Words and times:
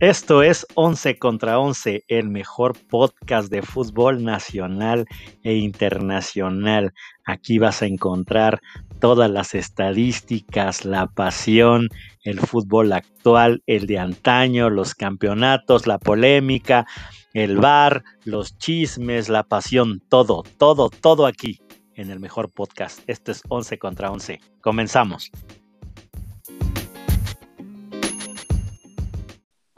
Esto 0.00 0.42
es 0.42 0.66
11 0.74 1.18
contra 1.18 1.60
11, 1.60 2.04
el 2.08 2.28
mejor 2.28 2.76
podcast 2.88 3.48
de 3.48 3.62
fútbol 3.62 4.24
nacional 4.24 5.06
e 5.44 5.54
internacional. 5.54 6.92
Aquí 7.24 7.58
vas 7.58 7.80
a 7.80 7.86
encontrar 7.86 8.60
todas 9.00 9.30
las 9.30 9.54
estadísticas, 9.54 10.84
la 10.84 11.06
pasión, 11.06 11.88
el 12.24 12.40
fútbol 12.40 12.92
actual, 12.92 13.62
el 13.66 13.86
de 13.86 14.00
antaño, 14.00 14.68
los 14.68 14.96
campeonatos, 14.96 15.86
la 15.86 15.98
polémica, 15.98 16.86
el 17.32 17.56
bar, 17.58 18.02
los 18.24 18.58
chismes, 18.58 19.28
la 19.28 19.44
pasión, 19.44 20.02
todo, 20.08 20.42
todo, 20.58 20.90
todo 20.90 21.24
aquí 21.24 21.60
en 21.94 22.10
el 22.10 22.18
mejor 22.18 22.50
podcast. 22.50 22.98
Esto 23.06 23.30
es 23.30 23.42
11 23.48 23.78
contra 23.78 24.10
11. 24.10 24.40
Comenzamos. 24.60 25.30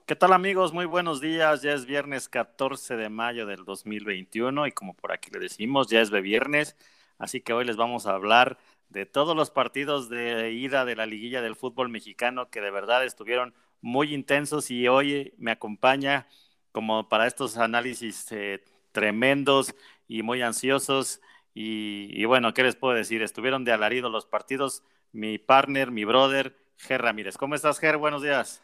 ¿Qué 0.07 0.15
tal 0.15 0.33
amigos? 0.33 0.73
Muy 0.73 0.85
buenos 0.85 1.21
días. 1.21 1.63
Ya 1.63 1.73
es 1.73 1.85
viernes 1.85 2.29
14 2.29 2.97
de 2.97 3.09
mayo 3.09 3.45
del 3.45 3.65
2021 3.65 4.69
y 4.69 4.73
como 4.73 4.95
por 4.95 5.11
aquí 5.11 5.31
le 5.33 5.41
decimos, 5.41 5.89
ya 5.89 6.01
es 6.01 6.13
viernes. 6.13 6.77
Así 7.19 7.41
que 7.41 7.53
hoy 7.53 7.65
les 7.65 7.77
vamos 7.77 8.07
a 8.07 8.13
hablar 8.15 8.57
de 8.89 9.05
todos 9.05 9.35
los 9.35 9.51
partidos 9.51 10.09
de 10.09 10.53
ida 10.53 10.85
de 10.85 10.95
la 10.95 11.07
liguilla 11.07 11.43
del 11.43 11.57
fútbol 11.57 11.89
mexicano 11.89 12.51
que 12.51 12.61
de 12.61 12.71
verdad 12.71 13.05
estuvieron 13.05 13.53
muy 13.81 14.15
intensos 14.15 14.71
y 14.71 14.87
hoy 14.87 15.35
me 15.39 15.51
acompaña 15.51 16.29
como 16.71 17.09
para 17.09 17.27
estos 17.27 17.57
análisis 17.57 18.31
eh, 18.31 18.63
tremendos 18.93 19.75
y 20.07 20.23
muy 20.23 20.41
ansiosos. 20.41 21.21
Y, 21.53 22.25
bueno, 22.27 22.55
¿qué 22.55 22.63
les 22.63 22.77
puedo 22.77 22.95
decir? 22.95 23.23
Estuvieron 23.23 23.65
de 23.65 23.73
alarido 23.73 24.09
los 24.09 24.27
partidos. 24.27 24.85
Mi 25.11 25.39
partner, 25.39 25.91
mi 25.91 26.05
brother, 26.05 26.57
Ger 26.77 27.03
Ramírez. 27.03 27.37
¿Cómo 27.39 27.57
estás, 27.57 27.81
Ger? 27.81 27.97
Buenos 27.97 28.23
días. 28.23 28.63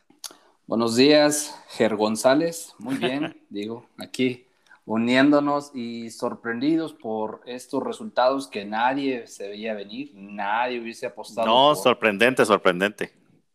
Buenos 0.67 0.97
días, 0.97 1.61
Ger 1.71 1.97
González. 1.97 2.75
Muy 2.79 2.97
bien, 2.97 3.37
digo, 3.51 3.87
aquí 3.99 4.47
uniéndonos 4.85 5.71
y 5.75 6.11
sorprendidos 6.11 6.93
por 6.93 7.41
estos 7.47 7.83
resultados 7.83 8.49
que 8.49 8.65
nadie 8.65 9.27
se 9.27 9.49
veía 9.49 9.75
venir, 9.75 10.13
nadie 10.15 10.81
hubiese 10.81 11.07
apostado. 11.07 11.47
No, 11.47 11.75
sorprendente, 11.75 12.45
sorprendente. 12.45 13.13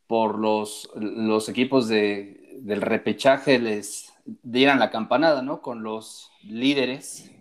Por 0.08 0.38
los, 0.38 0.90
los 0.96 1.50
equipos 1.50 1.88
de, 1.88 2.60
del 2.62 2.82
repechaje 2.82 3.60
les 3.60 4.14
dieran 4.44 4.80
la 4.80 4.90
campanada, 4.90 5.42
¿no? 5.42 5.62
Con 5.62 5.84
los 5.84 6.32
líderes 6.44 7.32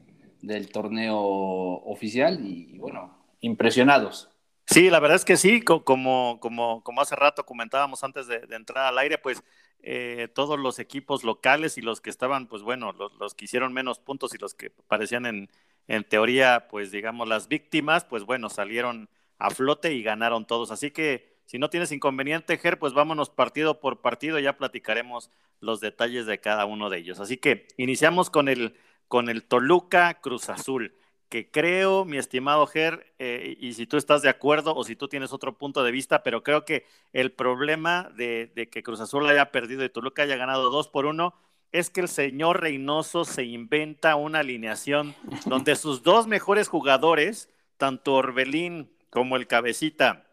del 0.43 0.71
torneo 0.71 1.19
oficial 1.19 2.45
y, 2.45 2.79
bueno, 2.79 3.17
impresionados. 3.41 4.29
Sí, 4.67 4.91
la 4.91 4.99
verdad 5.01 5.17
es 5.17 5.25
que 5.25 5.37
sí, 5.37 5.63
como, 5.63 6.39
como, 6.41 6.83
como 6.83 7.01
hace 7.01 7.15
rato 7.17 7.47
comentábamos 7.47 8.03
antes 8.05 8.27
de, 8.27 8.47
entrar 8.51 8.87
al 8.87 8.99
aire, 8.99 9.17
pues 9.17 9.43
eh, 9.81 10.29
todos 10.35 10.59
los 10.59 10.79
equipos 10.81 11.23
locales 11.23 11.79
y 11.79 11.83
los 11.83 12.01
que 12.01 12.11
estaban, 12.11 12.49
pues 12.49 12.63
bueno, 12.63 12.93
los, 12.93 13.15
los, 13.15 13.35
que 13.35 13.45
hicieron 13.45 13.73
menos 13.73 14.01
puntos 14.01 14.35
y 14.35 14.39
los 14.39 14.55
que 14.55 14.71
parecían 14.71 15.25
en, 15.27 15.51
en 15.87 16.05
teoría, 16.05 16.67
pues 16.69 16.91
digamos, 16.91 17.29
las 17.29 17.49
víctimas, 17.49 18.05
pues 18.05 18.25
bueno, 18.25 18.51
salieron 18.51 19.09
a 19.39 19.51
flote 19.51 19.93
y 19.93 20.03
ganaron 20.03 20.47
todos. 20.47 20.71
Así 20.71 20.91
que 20.91 21.37
si 21.47 21.59
no 21.59 21.71
tienes 21.71 21.93
inconveniente, 21.93 22.59
Ger, 22.59 22.79
pues 22.79 22.93
vámonos 22.93 23.31
partido 23.31 23.81
por 23.81 24.01
partido, 24.01 24.39
ya 24.41 24.57
platicaremos 24.57 25.31
los 25.61 25.81
detalles 25.81 26.27
de 26.27 26.41
cada 26.41 26.65
uno 26.65 26.91
de 26.91 26.99
ellos. 26.99 27.21
Así 27.21 27.37
que 27.37 27.69
iniciamos 27.77 28.31
con 28.31 28.49
el, 28.49 28.77
con 29.09 29.29
el 29.29 29.45
Toluca 29.45 30.15
Cruz 30.21 30.49
Azul 30.49 30.95
que 31.29 31.51
creo, 31.51 32.05
mi 32.05 32.19
estimado 32.19 32.67
Ger, 32.67 33.13
eh, 33.19 33.57
y 33.59 33.75
si 33.75 33.87
tú 33.87 33.97
estás 33.97 34.23
de 34.23 34.29
acuerdo 34.29 34.75
o 34.75 34.85
si 34.85 34.97
tú 34.97 35.09
tienes 35.09 35.33
otro 35.33 35.59
punto 35.59 35.83
de 35.83 35.91
vista, 35.91 36.23
pero 36.23 36.43
creo 36.43 36.65
que 36.65 36.85
el 37.13 37.33
problema 37.33 38.11
de, 38.17 38.69
que 38.71 38.83
Cruz 38.83 39.01
Azul 39.01 39.29
haya 39.29 39.51
perdido 39.51 39.85
y 39.85 39.89
Toluca 39.89 40.23
haya 40.23 40.37
ganado 40.37 40.71
dos 40.71 40.89
por 40.89 41.07
uno 41.07 41.35
es 41.73 41.91
que 41.91 42.01
el 42.01 42.09
señor 42.09 42.61
Reynoso 42.61 43.25
se 43.25 43.45
inventa 43.45 44.17
una 44.17 44.41
alineación 44.41 45.15
donde 45.47 45.75
sus 45.77 46.03
dos 46.03 46.27
mejores 46.27 46.69
jugadores, 46.69 47.51
tanto 47.77 48.15
Orbelín 48.15 48.91
como 49.11 49.37
el 49.37 49.47
cabecita 49.47 50.27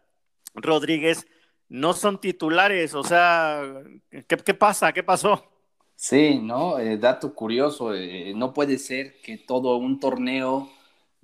Rodríguez, 0.54 1.26
no 1.68 1.92
son 1.92 2.20
titulares. 2.20 2.94
O 2.94 3.02
sea, 3.02 3.82
¿qué, 4.28 4.54
pasa? 4.54 4.92
¿Qué 4.92 5.02
pasó? 5.02 5.44
Sí, 5.96 6.38
¿no? 6.38 6.78
Eh, 6.78 6.98
dato 6.98 7.34
curioso, 7.34 7.94
eh, 7.94 8.32
no 8.34 8.52
puede 8.52 8.78
ser 8.78 9.20
que 9.20 9.38
todo 9.38 9.76
un 9.76 9.98
torneo 10.00 10.70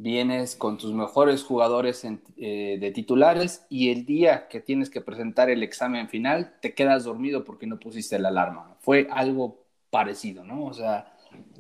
vienes 0.03 0.57
con 0.57 0.79
tus 0.79 0.93
mejores 0.93 1.43
jugadores 1.43 2.05
eh, 2.05 2.79
de 2.81 2.91
titulares 2.91 3.67
y 3.69 3.91
el 3.91 4.07
día 4.07 4.49
que 4.49 4.61
tienes 4.61 4.89
que 4.89 5.03
presentar 5.03 5.51
el 5.51 5.63
examen 5.63 6.09
final 6.09 6.55
te 6.61 6.75
quedas 6.75 7.05
dormido 7.05 7.45
porque 7.45 7.67
no 7.67 7.79
pusiste 7.79 8.19
la 8.19 8.29
alarma. 8.29 8.77
Fue 8.81 9.09
algo 9.11 9.63
parecido, 9.91 10.43
¿no? 10.43 10.65
O 10.65 10.73
sea, 10.73 11.13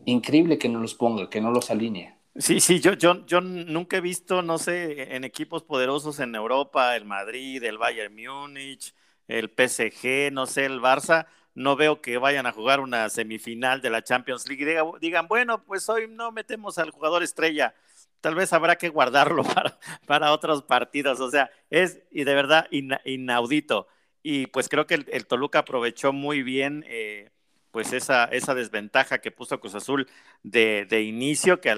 increíble 0.06 0.58
que 0.58 0.70
no 0.70 0.80
los 0.80 0.94
ponga, 0.94 1.28
que 1.28 1.40
no 1.40 1.50
los 1.50 1.70
alinee. 1.70 2.14
Sí, 2.36 2.60
sí, 2.60 2.80
yo, 2.80 2.94
yo, 2.94 3.26
yo 3.26 3.42
nunca 3.42 3.98
he 3.98 4.00
visto, 4.00 4.40
no 4.40 4.56
sé, 4.56 5.14
en 5.14 5.24
equipos 5.24 5.62
poderosos 5.62 6.18
en 6.20 6.34
Europa, 6.34 6.96
el 6.96 7.04
Madrid, 7.04 7.62
el 7.62 7.76
Bayern 7.76 8.14
Múnich, 8.14 8.94
el 9.28 9.50
PSG, 9.50 10.32
no 10.32 10.46
sé, 10.46 10.64
el 10.64 10.80
Barça, 10.80 11.26
no 11.54 11.76
veo 11.76 12.00
que 12.00 12.16
vayan 12.16 12.46
a 12.46 12.52
jugar 12.52 12.80
una 12.80 13.10
semifinal 13.10 13.82
de 13.82 13.90
la 13.90 14.02
Champions 14.02 14.48
League 14.48 14.62
y 14.62 14.98
digan, 15.00 15.28
bueno, 15.28 15.62
pues 15.64 15.88
hoy 15.90 16.06
no 16.08 16.32
metemos 16.32 16.78
al 16.78 16.90
jugador 16.90 17.22
estrella 17.22 17.74
tal 18.20 18.34
vez 18.34 18.52
habrá 18.52 18.76
que 18.76 18.88
guardarlo 18.88 19.42
para, 20.06 20.32
otros 20.32 20.62
partidos. 20.62 21.20
O 21.20 21.30
sea, 21.30 21.50
es 21.70 22.00
y 22.10 22.24
de 22.24 22.34
verdad 22.34 22.68
inaudito. 22.70 23.86
Y 24.22 24.46
pues 24.48 24.68
creo 24.68 24.86
que 24.86 24.94
el, 24.94 25.26
Toluca 25.26 25.60
aprovechó 25.60 26.12
muy 26.12 26.42
bien 26.42 26.84
eh, 26.88 27.30
pues 27.70 27.92
esa, 27.92 28.24
esa 28.24 28.54
desventaja 28.54 29.18
que 29.18 29.30
puso 29.30 29.60
Cruz 29.60 29.74
Azul 29.74 30.08
de, 30.42 31.02
inicio, 31.02 31.60
que 31.60 31.74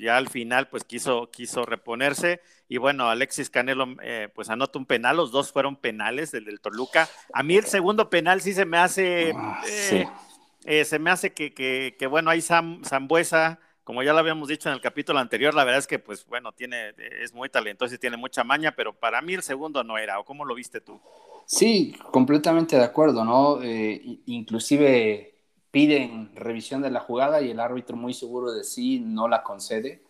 ya 0.00 0.16
al 0.16 0.28
final 0.28 0.68
pues 0.68 0.84
quiso, 0.84 1.30
quiso 1.30 1.64
reponerse. 1.64 2.40
Y 2.68 2.76
bueno, 2.78 3.08
Alexis 3.08 3.50
Canelo 3.50 3.96
eh, 4.02 4.28
pues 4.34 4.50
anota 4.50 4.78
un 4.78 4.86
penal, 4.86 5.16
los 5.16 5.32
dos 5.32 5.52
fueron 5.52 5.76
penales, 5.76 6.34
el 6.34 6.44
del 6.44 6.60
Toluca. 6.60 7.08
A 7.32 7.42
mí 7.42 7.56
el 7.56 7.64
segundo 7.64 8.10
penal 8.10 8.40
sí 8.40 8.52
se 8.52 8.64
me 8.64 8.78
hace, 8.78 9.32
ah, 9.34 9.62
eh, 10.64 10.84
se 10.84 10.98
me 10.98 11.10
hace 11.10 11.32
que, 11.32 11.52
que, 11.52 12.06
bueno, 12.06 12.30
ahí 12.30 12.40
Sam, 12.40 12.82
Zambuesa 12.84 13.58
como 13.90 14.04
ya 14.04 14.12
lo 14.12 14.20
habíamos 14.20 14.46
dicho 14.46 14.68
en 14.68 14.76
el 14.76 14.80
capítulo 14.80 15.18
anterior, 15.18 15.52
la 15.52 15.64
verdad 15.64 15.80
es 15.80 15.88
que, 15.88 15.98
pues 15.98 16.24
bueno, 16.24 16.52
tiene, 16.52 16.94
es 17.20 17.34
muy 17.34 17.48
talentoso 17.48 17.92
y 17.92 17.98
tiene 17.98 18.16
mucha 18.16 18.44
maña, 18.44 18.72
pero 18.76 18.92
para 18.92 19.20
mí 19.20 19.34
el 19.34 19.42
segundo 19.42 19.82
no 19.82 19.98
era, 19.98 20.20
¿o 20.20 20.24
cómo 20.24 20.44
lo 20.44 20.54
viste 20.54 20.80
tú? 20.80 21.00
Sí, 21.44 21.96
completamente 22.12 22.76
de 22.76 22.84
acuerdo, 22.84 23.24
¿no? 23.24 23.60
Eh, 23.60 24.20
inclusive 24.26 25.34
piden 25.72 26.30
revisión 26.36 26.82
de 26.82 26.92
la 26.92 27.00
jugada 27.00 27.42
y 27.42 27.50
el 27.50 27.58
árbitro 27.58 27.96
muy 27.96 28.14
seguro 28.14 28.52
de 28.52 28.62
sí 28.62 29.00
no 29.00 29.26
la 29.26 29.42
concede. 29.42 30.04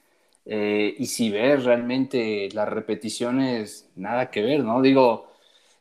Eh, 0.45 0.95
y 0.99 1.07
si 1.07 1.31
ves 1.31 1.65
realmente 1.65 2.51
las 2.53 2.69
repeticiones, 2.69 3.89
nada 3.97 4.31
que 4.31 4.43
ver, 4.43 4.63
¿no? 4.63 4.83
Digo, 4.83 5.33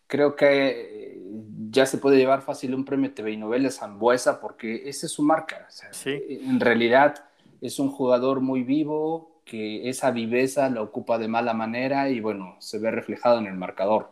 creo 0.07 0.37
que 0.37 0.45
eh, 0.69 1.21
ya 1.69 1.85
se 1.85 1.97
puede 1.97 2.15
llevar 2.15 2.43
fácil 2.43 2.73
un 2.75 2.85
premio 2.85 3.13
TV 3.13 3.31
y 3.31 3.37
novelas 3.37 3.79
Zambuesa 3.79 4.39
porque 4.39 4.87
esa 4.87 5.05
es 5.05 5.11
su 5.11 5.21
marca. 5.21 5.67
sí. 5.91 6.17
En 6.29 6.61
realidad 6.61 7.25
es 7.61 7.79
un 7.79 7.89
jugador 7.91 8.41
muy 8.41 8.63
vivo, 8.63 9.41
que 9.45 9.89
esa 9.89 10.11
viveza 10.11 10.69
la 10.69 10.81
ocupa 10.81 11.17
de 11.17 11.27
mala 11.27 11.53
manera 11.53 12.09
y 12.09 12.19
bueno, 12.21 12.55
se 12.59 12.79
ve 12.79 12.91
reflejado 12.91 13.39
en 13.39 13.47
el 13.47 13.55
marcador. 13.55 14.11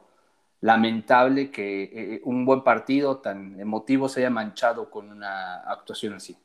Lamentable 0.61 1.51
que 1.51 1.83
eh, 1.83 2.21
un 2.25 2.45
buen 2.45 2.63
partido 2.63 3.17
tan 3.19 3.59
emotivo 3.59 4.09
se 4.09 4.21
haya 4.21 4.29
manchado 4.31 4.89
con 4.89 5.11
una 5.11 5.57
actuación 5.57 6.13
así. 6.15 6.37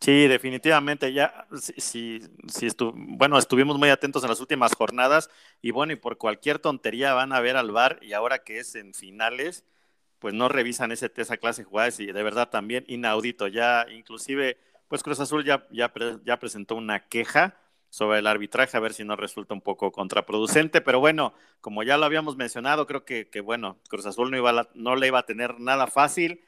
Sí, 0.00 0.28
definitivamente. 0.28 1.12
Ya, 1.12 1.46
sí, 1.78 2.20
sí, 2.48 2.68
bueno, 2.94 3.38
estuvimos 3.38 3.78
muy 3.78 3.88
atentos 3.88 4.22
en 4.22 4.30
las 4.30 4.40
últimas 4.40 4.74
jornadas 4.74 5.30
y 5.62 5.70
bueno, 5.70 5.92
y 5.92 5.96
por 5.96 6.18
cualquier 6.18 6.58
tontería 6.58 7.14
van 7.14 7.32
a 7.32 7.40
ver 7.40 7.56
al 7.56 7.72
bar 7.72 7.98
y 8.02 8.12
ahora 8.12 8.40
que 8.44 8.58
es 8.58 8.74
en 8.76 8.94
finales, 8.94 9.64
pues 10.18 10.34
no 10.34 10.48
revisan 10.48 10.92
ese, 10.92 11.10
esa 11.16 11.36
clase 11.38 11.64
de 11.64 12.00
y 12.00 12.12
de 12.12 12.22
verdad 12.22 12.50
también 12.50 12.84
inaudito. 12.88 13.48
Ya, 13.48 13.86
inclusive 13.90 14.58
pues 14.88 15.02
Cruz 15.02 15.20
Azul 15.20 15.44
ya, 15.44 15.66
ya, 15.70 15.92
ya 16.24 16.38
presentó 16.38 16.74
una 16.76 17.06
queja 17.06 17.56
sobre 17.90 18.18
el 18.18 18.26
arbitraje, 18.26 18.76
a 18.76 18.80
ver 18.80 18.92
si 18.92 19.04
no 19.04 19.16
resulta 19.16 19.54
un 19.54 19.60
poco 19.60 19.92
contraproducente, 19.92 20.80
pero 20.80 21.00
bueno, 21.00 21.32
como 21.60 21.82
ya 21.82 21.96
lo 21.96 22.04
habíamos 22.04 22.36
mencionado, 22.36 22.86
creo 22.86 23.04
que, 23.04 23.28
que 23.28 23.40
bueno, 23.40 23.78
Cruz 23.88 24.06
Azul 24.06 24.30
no, 24.30 24.36
iba 24.36 24.68
no 24.74 24.96
le 24.96 25.06
iba 25.06 25.20
a 25.20 25.26
tener 25.26 25.60
nada 25.60 25.86
fácil 25.86 26.44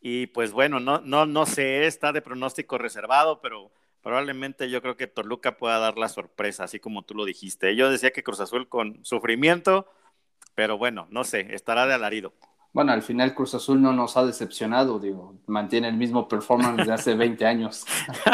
y 0.00 0.28
pues 0.28 0.52
bueno, 0.52 0.80
no, 0.80 1.00
no, 1.00 1.26
no 1.26 1.46
sé, 1.46 1.86
está 1.86 2.12
de 2.12 2.22
pronóstico 2.22 2.78
reservado, 2.78 3.40
pero 3.40 3.70
probablemente 4.02 4.70
yo 4.70 4.80
creo 4.80 4.96
que 4.96 5.06
Toluca 5.06 5.56
pueda 5.56 5.78
dar 5.78 5.98
la 5.98 6.08
sorpresa, 6.08 6.64
así 6.64 6.78
como 6.80 7.02
tú 7.02 7.14
lo 7.14 7.24
dijiste. 7.24 7.74
Yo 7.76 7.90
decía 7.90 8.12
que 8.12 8.22
Cruz 8.22 8.40
Azul 8.40 8.68
con 8.68 9.04
sufrimiento, 9.04 9.86
pero 10.54 10.78
bueno, 10.78 11.06
no 11.10 11.24
sé, 11.24 11.54
estará 11.54 11.86
de 11.86 11.94
alarido. 11.94 12.32
Bueno, 12.72 12.92
al 12.92 13.02
final 13.02 13.34
Cruz 13.34 13.54
Azul 13.54 13.80
no 13.80 13.92
nos 13.92 14.16
ha 14.16 14.26
decepcionado, 14.26 14.98
digo, 14.98 15.34
mantiene 15.46 15.88
el 15.88 15.96
mismo 15.96 16.28
performance 16.28 16.86
de 16.86 16.92
hace 16.92 17.14
20 17.16 17.46
años. 17.46 17.86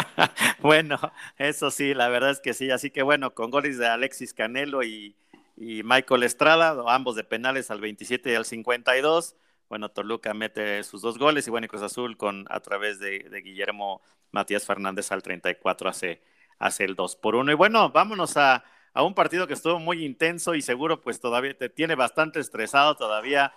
bueno, 0.60 0.98
eso 1.38 1.70
sí, 1.70 1.94
la 1.94 2.08
verdad 2.08 2.30
es 2.30 2.40
que 2.40 2.52
sí, 2.52 2.70
así 2.70 2.90
que 2.90 3.02
bueno, 3.02 3.34
con 3.34 3.50
goles 3.50 3.78
de 3.78 3.86
Alexis 3.86 4.34
Canelo 4.34 4.82
y, 4.82 5.16
Michael 5.56 6.24
Estrada, 6.24 6.74
ambos 6.92 7.14
de 7.14 7.22
penales 7.22 7.70
al 7.70 7.80
27 7.80 8.32
y 8.32 8.34
al 8.34 8.44
52, 8.44 9.36
bueno, 9.68 9.88
Toluca 9.88 10.34
mete 10.34 10.82
sus 10.82 11.00
dos 11.00 11.16
goles 11.16 11.46
y 11.46 11.50
bueno, 11.50 11.66
y 11.66 11.68
Cruz 11.68 11.82
Azul 11.82 12.16
con, 12.16 12.44
a 12.50 12.58
través 12.58 12.98
de, 12.98 13.24
Guillermo 13.42 14.02
Matías 14.32 14.66
Fernández 14.66 15.12
al 15.12 15.22
34 15.22 15.88
hace, 15.88 16.22
hace 16.58 16.84
el 16.84 16.96
2 16.96 17.16
por 17.16 17.36
1. 17.36 17.52
Y 17.52 17.54
bueno, 17.54 17.90
vámonos 17.90 18.36
a, 18.36 18.64
a 18.94 19.02
un 19.04 19.14
partido 19.14 19.46
que 19.46 19.54
estuvo 19.54 19.78
muy 19.78 20.04
intenso 20.04 20.56
y 20.56 20.60
seguro 20.60 21.00
pues 21.00 21.20
todavía 21.20 21.56
te 21.56 21.68
tiene 21.68 21.94
bastante 21.94 22.40
estresado 22.40 22.96
todavía 22.96 23.52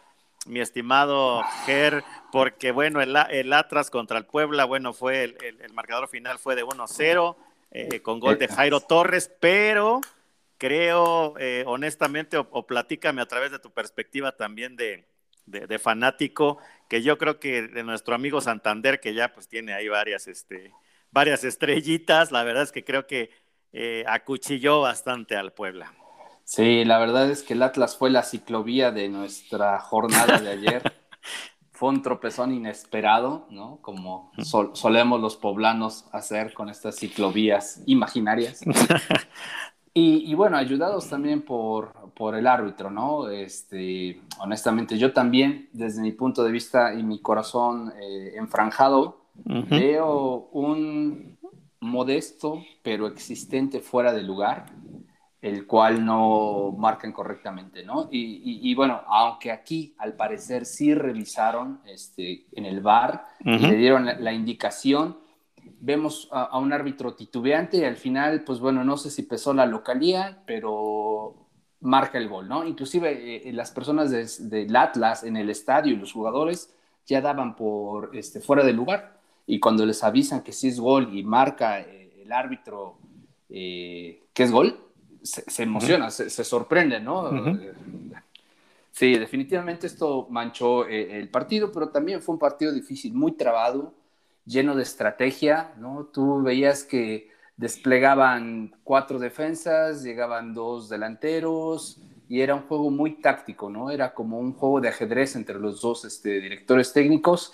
mi 0.46 0.60
estimado 0.60 1.44
Ger, 1.66 2.04
porque 2.32 2.72
bueno, 2.72 3.02
el, 3.02 3.16
el 3.30 3.54
Atlas 3.54 3.90
contra 3.90 4.18
el 4.18 4.26
Puebla, 4.26 4.66
bueno, 4.66 4.94
fue 4.94 5.24
el, 5.24 5.38
el, 5.42 5.74
marcador 5.74 6.08
final 6.08 6.40
fue 6.40 6.56
de 6.56 6.64
1-0 6.64 7.36
eh, 7.72 8.00
con 8.02 8.20
gol 8.20 8.38
de 8.38 8.48
Jairo 8.48 8.80
Torres, 8.80 9.32
pero 9.40 10.02
creo 10.58 11.36
eh, 11.38 11.64
honestamente, 11.68 12.38
o, 12.38 12.66
platícame 12.66 13.22
a 13.22 13.28
través 13.28 13.52
de 13.52 13.60
tu 13.60 13.72
perspectiva 13.72 14.32
también 14.32 14.76
de, 14.76 15.06
de, 15.46 15.80
fanático, 15.80 16.60
que 16.90 17.02
yo 17.02 17.18
creo 17.18 17.40
que 17.40 17.64
de 17.64 17.84
nuestro 17.84 18.16
amigo 18.16 18.42
Santander, 18.42 19.00
que 19.00 19.14
ya 19.14 19.34
pues 19.34 19.48
tiene 19.48 19.74
ahí 19.74 19.88
varias, 19.88 20.28
este, 20.28 20.74
varias 21.12 21.44
estrellitas, 21.44 22.32
la 22.32 22.44
verdad 22.44 22.64
es 22.64 22.72
que 22.72 22.84
creo 22.84 23.08
que 23.08 23.32
eh, 23.74 24.04
acuchilló 24.08 24.82
bastante 24.82 25.36
al 25.36 25.54
Puebla. 25.54 25.94
Sí, 26.48 26.86
la 26.86 26.98
verdad 26.98 27.30
es 27.30 27.44
que 27.44 27.56
el 27.56 27.62
Atlas 27.62 27.98
fue 27.98 28.10
la 28.10 28.24
ciclovía 28.24 28.92
de 28.92 29.10
nuestra 29.10 29.82
jornada 29.82 30.40
de 30.40 30.50
ayer. 30.50 30.94
fue 31.74 31.90
un 31.90 32.02
tropezón 32.02 32.54
inesperado, 32.54 33.48
¿no? 33.50 33.80
Como 33.82 34.32
solemos 34.74 35.20
los 35.20 35.36
poblanos 35.36 36.06
hacer 36.14 36.54
con 36.54 36.70
estas 36.70 36.96
ciclovías 36.96 37.84
imaginarias. 37.86 38.62
y, 39.94 40.34
bueno, 40.36 40.56
ayudados 40.56 41.10
también 41.10 41.42
por, 41.42 42.14
por 42.16 42.34
el 42.34 42.48
árbitro, 42.48 42.90
¿no? 42.92 43.28
Este, 43.28 44.22
honestamente, 44.40 44.98
yo 44.98 45.12
también, 45.12 45.68
desde 45.74 46.02
mi 46.02 46.14
punto 46.14 46.46
de 46.46 46.52
vista 46.54 46.94
y 46.94 47.04
mi 47.04 47.20
corazón 47.20 47.92
eh, 48.02 48.36
enfranjado, 48.38 49.26
veo 49.44 50.48
un 50.54 51.38
modesto 51.80 52.64
pero 52.82 53.06
existente 53.06 53.82
fuera 53.82 54.14
de 54.14 54.24
lugar 54.24 54.66
el 55.48 55.66
cual 55.66 56.06
no 56.06 56.74
marcan 56.78 57.12
correctamente, 57.12 57.84
¿no? 57.84 58.10
Y, 58.12 58.74
bueno, 58.76 59.02
aunque 59.08 59.52
aquí 59.52 59.96
al 59.98 60.14
parecer 60.14 60.66
sí 60.66 60.94
revisaron 60.94 61.80
este, 61.86 62.46
en 62.52 62.66
el 62.66 62.82
bar, 62.82 63.26
le 63.44 63.76
dieron 63.76 64.06
la, 64.06 64.34
indicación, 64.34 65.18
vemos 65.80 66.28
a, 66.32 66.58
un 66.58 66.74
árbitro 66.74 67.14
titubeante 67.14 67.78
y 67.78 67.84
al 67.84 67.98
final, 67.98 68.44
pues 68.44 68.60
bueno, 68.60 68.84
no 68.84 68.98
sé 68.98 69.10
si 69.10 69.24
pesó 69.24 69.54
la 69.54 69.66
localía, 69.66 70.44
pero 70.46 71.36
marca 71.82 72.18
el 72.18 72.28
gol, 72.28 72.48
¿no? 72.48 72.66
Inclusive 72.66 73.48
eh, 73.48 73.54
las 73.54 73.72
personas 73.72 74.10
del 74.50 74.76
Atlas 74.76 75.24
en 75.24 75.38
el 75.38 75.50
estadio 75.50 75.94
y 75.94 75.98
los 75.98 76.12
jugadores 76.12 76.74
ya 77.06 77.22
daban 77.22 77.56
por 77.56 78.16
este, 78.16 78.42
fuera 78.42 78.64
de 78.64 78.74
lugar 78.74 79.18
y 79.46 79.60
cuando 79.60 79.86
les 79.86 80.04
avisan 80.04 80.42
que 80.42 80.52
sí 80.52 80.68
es 80.68 80.80
gol 80.80 81.16
y 81.18 81.24
marca 81.24 81.80
eh, 81.80 82.22
el 82.22 82.32
árbitro 82.32 82.98
eh, 83.50 84.24
que 84.34 84.44
es 84.44 84.52
gol, 84.52 84.78
se, 85.24 85.64
emociona, 85.64 86.10
se, 86.10 86.44
sorprende, 86.44 87.00
¿no? 87.00 87.32
Sí, 88.98 89.16
definitivamente 89.16 89.86
esto 89.86 90.26
manchó 90.32 90.88
eh, 90.88 91.20
el 91.20 91.30
partido, 91.30 91.72
pero 91.72 91.90
también 91.90 92.20
fue 92.20 92.34
un 92.34 92.40
partido 92.40 92.72
difícil, 92.72 93.14
muy 93.14 93.34
trabado, 93.34 93.94
lleno 94.44 94.76
de 94.76 94.82
estrategia, 94.82 95.72
¿no? 95.78 96.06
Tú 96.12 96.42
veías 96.42 96.84
que 96.84 97.30
desplegaban 97.58 98.74
cuatro 98.84 99.20
defensas, 99.20 100.02
llegaban 100.02 100.56
dos 100.56 100.90
delanteros 100.90 102.02
y 102.28 102.42
era 102.42 102.56
un 102.56 102.64
juego 102.64 102.90
muy 102.90 103.22
táctico, 103.22 103.70
¿no? 103.70 103.92
Era 103.92 104.16
como 104.16 104.40
un 104.40 104.54
juego 104.54 104.82
de 104.82 104.90
ajedrez 104.90 105.36
entre 105.36 105.60
los 105.60 105.80
dos 105.80 106.04
este, 106.04 106.42
directores 106.42 106.92
técnicos. 106.92 107.54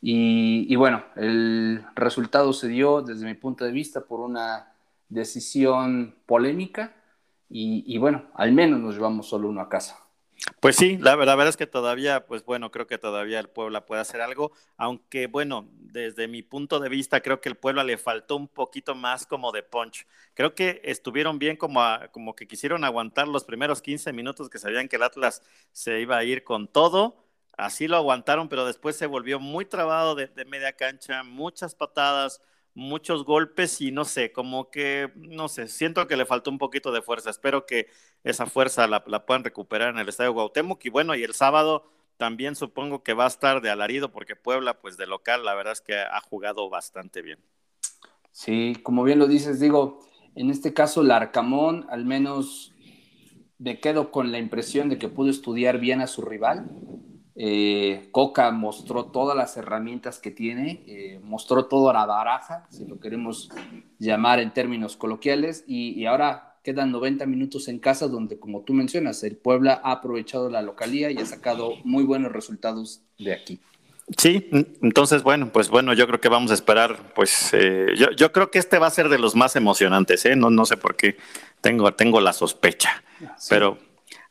Y, 0.00 0.64
y, 0.72 0.76
bueno, 0.76 1.04
el 1.16 1.84
resultado 1.96 2.54
se 2.54 2.68
dio 2.68 3.02
desde 3.02 3.26
mi 3.26 3.34
punto 3.34 3.66
de 3.66 3.72
vista 3.72 4.00
por 4.00 4.20
una 4.20 4.72
decisión 5.10 6.14
polémica 6.24 6.94
y, 7.50 7.96
bueno, 7.98 8.24
al 8.34 8.52
menos 8.52 8.80
nos 8.80 8.94
llevamos 8.94 9.28
solo 9.28 9.48
uno 9.48 9.60
a 9.60 9.68
casa. 9.68 10.08
Pues 10.60 10.76
sí, 10.76 10.98
la, 10.98 11.16
verdad 11.16 11.48
es 11.48 11.56
que 11.56 11.66
todavía, 11.66 12.26
pues 12.26 12.44
bueno, 12.44 12.70
creo 12.70 12.86
que 12.86 12.98
todavía 12.98 13.40
el 13.40 13.48
Puebla 13.48 13.86
puede 13.86 14.00
hacer 14.00 14.20
algo, 14.20 14.52
aunque 14.76 15.26
bueno, 15.26 15.68
desde 15.72 16.28
mi 16.28 16.42
punto 16.42 16.78
de 16.78 16.88
vista, 16.88 17.20
creo 17.20 17.40
que 17.40 17.48
el 17.48 17.56
Puebla 17.56 17.82
le 17.82 17.98
faltó 17.98 18.36
un 18.36 18.46
poquito 18.46 18.94
más 18.94 19.26
como 19.26 19.50
de 19.50 19.62
punch. 19.64 20.06
Creo 20.34 20.54
que 20.54 20.80
estuvieron 20.84 21.38
bien 21.38 21.56
como, 21.56 21.80
como 22.12 22.36
que 22.36 22.46
quisieron 22.46 22.84
aguantar 22.84 23.26
los 23.26 23.44
primeros 23.44 23.82
15 23.82 24.12
minutos 24.12 24.48
que 24.48 24.58
sabían 24.58 24.88
que 24.88 24.96
el 24.96 25.02
Atlas 25.02 25.42
se 25.72 26.00
iba 26.00 26.16
a 26.16 26.24
ir 26.24 26.44
con 26.44 26.68
todo. 26.68 27.24
Así 27.56 27.88
lo 27.88 27.96
aguantaron, 27.96 28.48
pero 28.48 28.64
después 28.64 28.96
se 28.96 29.06
volvió 29.06 29.40
muy 29.40 29.64
trabado 29.64 30.14
de 30.14 30.44
media 30.44 30.72
cancha, 30.74 31.24
muchas 31.24 31.74
patadas, 31.74 32.40
muchos 32.78 33.24
golpes 33.24 33.80
y 33.80 33.90
no 33.90 34.04
sé, 34.04 34.30
como 34.30 34.70
que, 34.70 35.10
no 35.16 35.48
sé, 35.48 35.66
siento 35.66 36.06
que 36.06 36.16
le 36.16 36.24
faltó 36.24 36.50
un 36.50 36.58
poquito 36.58 36.92
de 36.92 37.02
fuerza. 37.02 37.28
Espero 37.28 37.66
que 37.66 37.88
esa 38.22 38.46
fuerza 38.46 38.86
la, 38.86 39.04
puedan 39.04 39.42
recuperar 39.42 39.90
en 39.90 39.98
el 39.98 40.08
Estadio 40.08 40.32
Guautemoc. 40.32 40.84
Y 40.84 40.88
bueno, 40.88 41.14
y 41.16 41.24
el 41.24 41.34
sábado 41.34 41.90
también 42.16 42.54
supongo 42.54 43.02
que 43.02 43.14
va 43.14 43.24
a 43.24 43.28
estar 43.28 43.60
de 43.60 43.70
alarido 43.70 44.12
porque 44.12 44.36
Puebla, 44.36 44.80
pues 44.80 44.96
de 44.96 45.06
local, 45.06 45.44
la 45.44 45.54
verdad 45.54 45.72
es 45.72 45.80
que 45.80 45.98
ha 45.98 46.20
jugado 46.20 46.70
bastante 46.70 47.20
bien. 47.20 47.40
Sí, 48.30 48.76
como 48.82 49.02
bien 49.02 49.18
lo 49.18 49.26
dices, 49.26 49.58
digo, 49.58 50.00
en 50.36 50.50
este 50.50 50.72
caso, 50.72 51.02
el 51.02 51.10
Arcamón, 51.10 51.84
al 51.90 52.04
menos 52.04 52.72
me 53.58 53.80
quedo 53.80 54.12
con 54.12 54.30
la 54.30 54.38
impresión 54.38 54.88
de 54.88 54.98
que 54.98 55.08
pudo 55.08 55.30
estudiar 55.30 55.80
bien 55.80 56.00
a 56.00 56.06
su 56.06 56.22
rival 56.22 56.70
eh, 57.40 58.08
Coca 58.10 58.50
mostró 58.50 59.04
todas 59.04 59.36
las 59.36 59.56
herramientas 59.56 60.18
que 60.18 60.32
tiene, 60.32 60.82
eh, 60.88 61.20
mostró 61.22 61.66
toda 61.66 61.92
la 61.92 62.04
baraja, 62.04 62.66
si 62.68 62.84
lo 62.84 62.98
queremos 62.98 63.48
llamar 64.00 64.40
en 64.40 64.52
términos 64.52 64.96
coloquiales, 64.96 65.62
y, 65.68 66.04
ahora 66.06 66.56
quedan 66.64 66.90
90 66.90 67.26
minutos 67.26 67.68
en 67.68 67.78
casa 67.78 68.08
donde, 68.08 68.40
como 68.40 68.62
tú 68.62 68.74
mencionas, 68.74 69.22
el 69.22 69.36
Puebla 69.36 69.80
ha 69.84 69.92
aprovechado 69.92 70.50
la 70.50 70.62
localía 70.62 71.12
y 71.12 71.18
ha 71.18 71.26
sacado 71.26 71.74
muy 71.84 72.02
buenos 72.02 72.32
resultados 72.32 73.02
de 73.20 73.34
aquí. 73.34 73.60
Sí, 74.16 74.48
entonces 74.82 75.22
bueno, 75.22 75.52
pues 75.52 75.68
bueno, 75.68 75.92
yo 75.92 76.08
creo 76.08 76.20
que 76.20 76.28
vamos 76.28 76.50
a 76.50 76.54
esperar, 76.54 77.12
pues 77.14 77.50
eh, 77.52 77.94
yo, 78.16 78.32
creo 78.32 78.50
que 78.50 78.58
este 78.58 78.80
va 78.80 78.88
a 78.88 78.90
ser 78.90 79.08
de 79.10 79.18
los 79.18 79.36
más 79.36 79.54
emocionantes, 79.54 80.24
no, 80.36 80.50
no 80.50 80.64
sé 80.66 80.76
por 80.76 80.96
qué, 80.96 81.16
tengo, 81.60 81.94
tengo 81.94 82.20
la 82.20 82.32
sospecha, 82.32 83.04
pero 83.48 83.78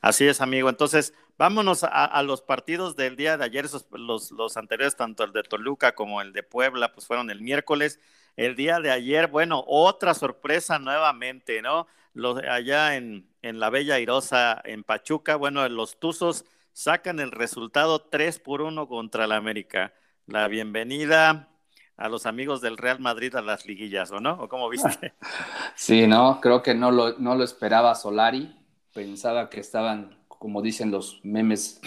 así 0.02 0.26
es 0.26 0.42
amigo, 0.42 0.68
entonces 0.68 1.14
Vámonos 1.38 1.84
a, 1.84 2.24
los 2.24 2.42
partidos 2.42 2.96
del 2.96 3.16
día 3.16 3.38
de 3.38 3.46
ayer, 3.46 3.68
los, 3.92 4.32
los 4.32 4.58
anteriores, 4.58 4.96
tanto 4.96 5.24
el 5.24 5.34
de 5.34 5.44
Toluca 5.44 5.94
como 5.94 6.22
el 6.22 6.34
de 6.34 6.42
Puebla, 6.42 6.92
pues 6.94 7.06
fueron 7.06 7.30
el 7.30 7.42
miércoles. 7.42 8.00
El 8.36 8.56
día 8.56 8.80
de 8.80 8.90
ayer, 8.90 9.28
bueno, 9.28 9.64
otra 9.68 10.16
sorpresa 10.16 10.80
nuevamente, 10.80 11.62
¿no? 11.62 11.86
Los, 12.14 12.40
allá 12.40 12.96
en, 12.96 13.30
en 13.44 13.60
la 13.60 13.70
Bella 13.70 14.00
Irosa, 14.00 14.60
en 14.64 14.84
Pachuca, 14.84 15.36
bueno, 15.36 15.68
los 15.70 16.00
Tuzos 16.00 16.44
sacan 16.74 17.20
el 17.20 17.32
resultado 17.32 18.00
3 18.00 18.40
por 18.40 18.62
1 18.62 18.88
contra 18.88 19.26
el 19.26 19.32
América. 19.32 19.94
La 20.26 20.48
bienvenida 20.48 21.50
a 21.98 22.10
los 22.10 22.26
amigos 22.26 22.62
del 22.62 22.78
Real 22.78 23.00
Madrid 23.00 23.36
a 23.36 23.42
las 23.42 23.66
liguillas, 23.66 24.12
¿o 24.12 24.20
no? 24.20 24.34
¿O 24.42 24.50
cómo 24.50 24.70
viste? 24.70 25.14
Sí, 25.76 26.08
no, 26.08 26.42
creo 26.42 26.64
que 26.64 26.74
no 26.74 26.90
lo, 26.90 27.18
no 27.20 27.36
lo 27.36 27.44
esperaba 27.44 27.94
Solari. 27.94 28.56
Pensaba 28.94 29.50
que 29.50 29.60
estaban 29.60 30.18
como 30.40 30.62
dicen 30.62 30.92
los 30.92 31.20
memes 31.24 31.80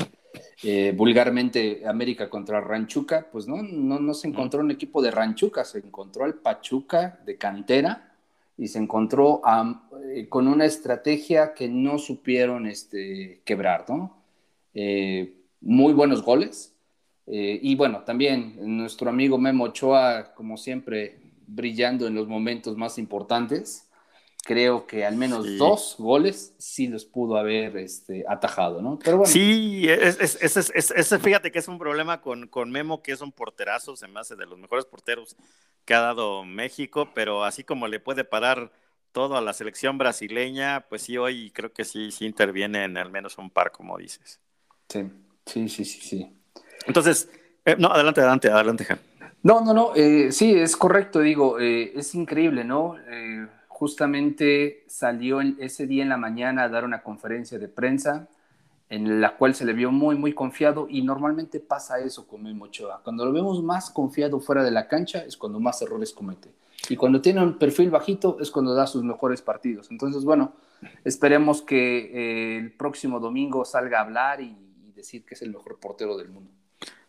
eh, 0.63 0.93
vulgarmente, 0.95 1.83
América 1.87 2.29
contra 2.29 2.61
Ranchuca, 2.61 3.29
pues 3.33 3.49
no, 3.49 3.63
no, 3.63 4.15
se 4.15 4.29
encontró 4.29 4.61
un 4.61 4.71
equipo 4.71 5.01
de 5.01 5.11
Ranchuca, 5.11 5.65
se 5.65 5.79
encontró 5.79 6.25
al 6.25 6.35
Pachuca 6.35 7.21
de 7.25 7.37
cantera 7.37 8.15
y 8.59 8.69
se 8.69 8.79
encontró 8.79 9.41
eh, 10.15 10.29
con 10.29 10.49
una 10.49 10.67
estrategia 10.67 11.55
que 11.55 11.69
no 11.69 11.99
supieron 11.99 12.67
este, 12.67 13.41
quebrar, 13.45 13.87
¿no? 13.89 14.23
Eh, 14.75 15.35
muy 15.61 15.93
buenos 15.93 16.23
goles. 16.23 16.75
y 17.27 17.77
bueno, 17.77 18.03
también 18.05 18.57
nuestro 18.77 19.09
amigo 19.09 19.39
Memo 19.39 19.65
Ochoa, 19.65 20.35
como 20.35 20.57
siempre, 20.57 21.21
brillando 21.47 22.07
en 22.07 22.15
los 22.15 22.27
momentos 22.27 22.77
más 22.77 22.99
importantes 22.99 23.90
creo 24.43 24.87
que 24.87 25.05
al 25.05 25.17
menos 25.17 25.59
dos 25.59 25.97
goles 25.99 26.55
sí 26.59 26.89
los 26.89 27.05
pudo 27.05 27.37
haber 27.37 27.77
este, 27.77 28.25
atajado, 28.29 28.83
¿no? 28.83 28.99
Pero 28.99 29.19
bueno. 29.19 29.33
Sí, 29.33 29.87
ese 29.89 31.19
fíjate 31.19 31.53
que 31.53 31.59
es 31.59 31.69
un 31.69 31.79
problema 31.79 32.21
con, 32.21 32.49
con, 32.49 32.71
Memo, 32.71 33.03
que 33.03 33.13
es 33.13 33.21
un 33.21 33.33
porterazo, 33.33 33.97
se 33.97 34.09
me 34.09 34.21
hace 34.21 34.37
de 34.37 34.47
los 34.47 34.59
mejores 34.59 34.85
porteros 34.87 35.37
que 35.85 35.95
ha 35.95 36.01
dado 36.01 36.45
México, 36.45 37.11
pero 37.15 37.45
así 37.45 37.65
como 37.65 37.89
le 37.89 38.01
puede 38.01 38.25
parar 38.25 38.73
todo 39.13 39.37
a 39.37 39.41
la 39.41 39.53
selección 39.53 39.99
brasileña, 39.99 40.87
pues 40.89 41.03
sí, 41.03 41.19
hoy 41.19 41.51
creo 41.51 41.73
que 41.73 41.85
sí, 41.85 42.11
sí 42.11 42.27
interviene 42.27 42.85
en 42.85 42.97
al 42.97 43.11
menos 43.11 43.39
un 43.39 43.51
par, 43.51 43.73
como 43.73 43.99
dices. 43.99 44.41
Sí, 44.89 45.05
sí, 45.47 45.69
sí, 45.69 45.85
sí, 45.85 46.01
sí. 46.01 46.33
Entonces, 46.87 47.29
eh, 47.65 47.77
no, 47.79 47.89
adelante, 47.89 48.21
adelante, 48.21 48.51
adelante, 48.51 48.85
Jan. 48.85 49.01
No, 49.43 49.63
no, 49.63 49.73
no, 49.73 49.93
eh, 49.97 50.33
sí, 50.33 50.55
es 50.55 50.77
correcto, 50.77 51.21
digo, 51.21 51.59
eh, 51.59 51.93
es 51.97 52.15
increíble, 52.15 52.63
¿no? 52.63 52.97
Justamente 53.81 54.85
salió 54.89 55.41
ese 55.41 55.87
día 55.87 56.03
en 56.03 56.11
la 56.11 56.19
mañana 56.19 56.65
a 56.65 56.69
dar 56.69 56.85
una 56.85 57.03
conferencia 57.03 57.59
de 57.59 57.67
prensa 57.67 58.29
en 58.91 59.23
la 59.23 59.39
cual 59.39 59.55
se 59.55 59.65
le 59.65 59.73
vio 59.73 59.91
muy, 59.91 60.17
muy 60.17 60.35
confiado 60.35 60.87
y 60.87 61.01
normalmente 61.01 61.61
pasa 61.61 61.99
eso 61.99 62.29
con 62.29 62.43
Memo. 62.43 62.69
Cuando 63.03 63.25
lo 63.25 63.33
vemos 63.33 63.63
más 63.63 63.89
confiado 63.89 64.39
fuera 64.39 64.63
de 64.63 64.71
la 64.71 64.87
cancha 64.87 65.21
es 65.21 65.39
cuando 65.39 65.61
más 65.61 65.81
errores 65.81 66.13
comete. 66.13 66.51
Y 66.91 66.97
cuando 66.97 67.23
tiene 67.23 67.43
un 67.43 67.57
perfil 67.57 67.89
bajito 67.89 68.37
es 68.39 68.51
cuando 68.51 68.75
da 68.75 68.87
sus 68.87 69.03
mejores 69.03 69.41
partidos. 69.41 69.91
Entonces, 69.91 70.25
bueno, 70.25 70.53
esperemos 71.03 71.63
que 71.63 72.01
eh, 72.13 72.59
el 72.59 72.73
próximo 72.73 73.19
domingo 73.19 73.65
salga 73.65 74.01
a 74.01 74.03
hablar 74.03 74.43
y, 74.43 74.55
decir 74.95 75.25
que 75.25 75.33
es 75.33 75.41
el 75.41 75.53
mejor 75.53 75.81
portero 75.81 76.19
del 76.19 76.29
mundo. 76.29 76.51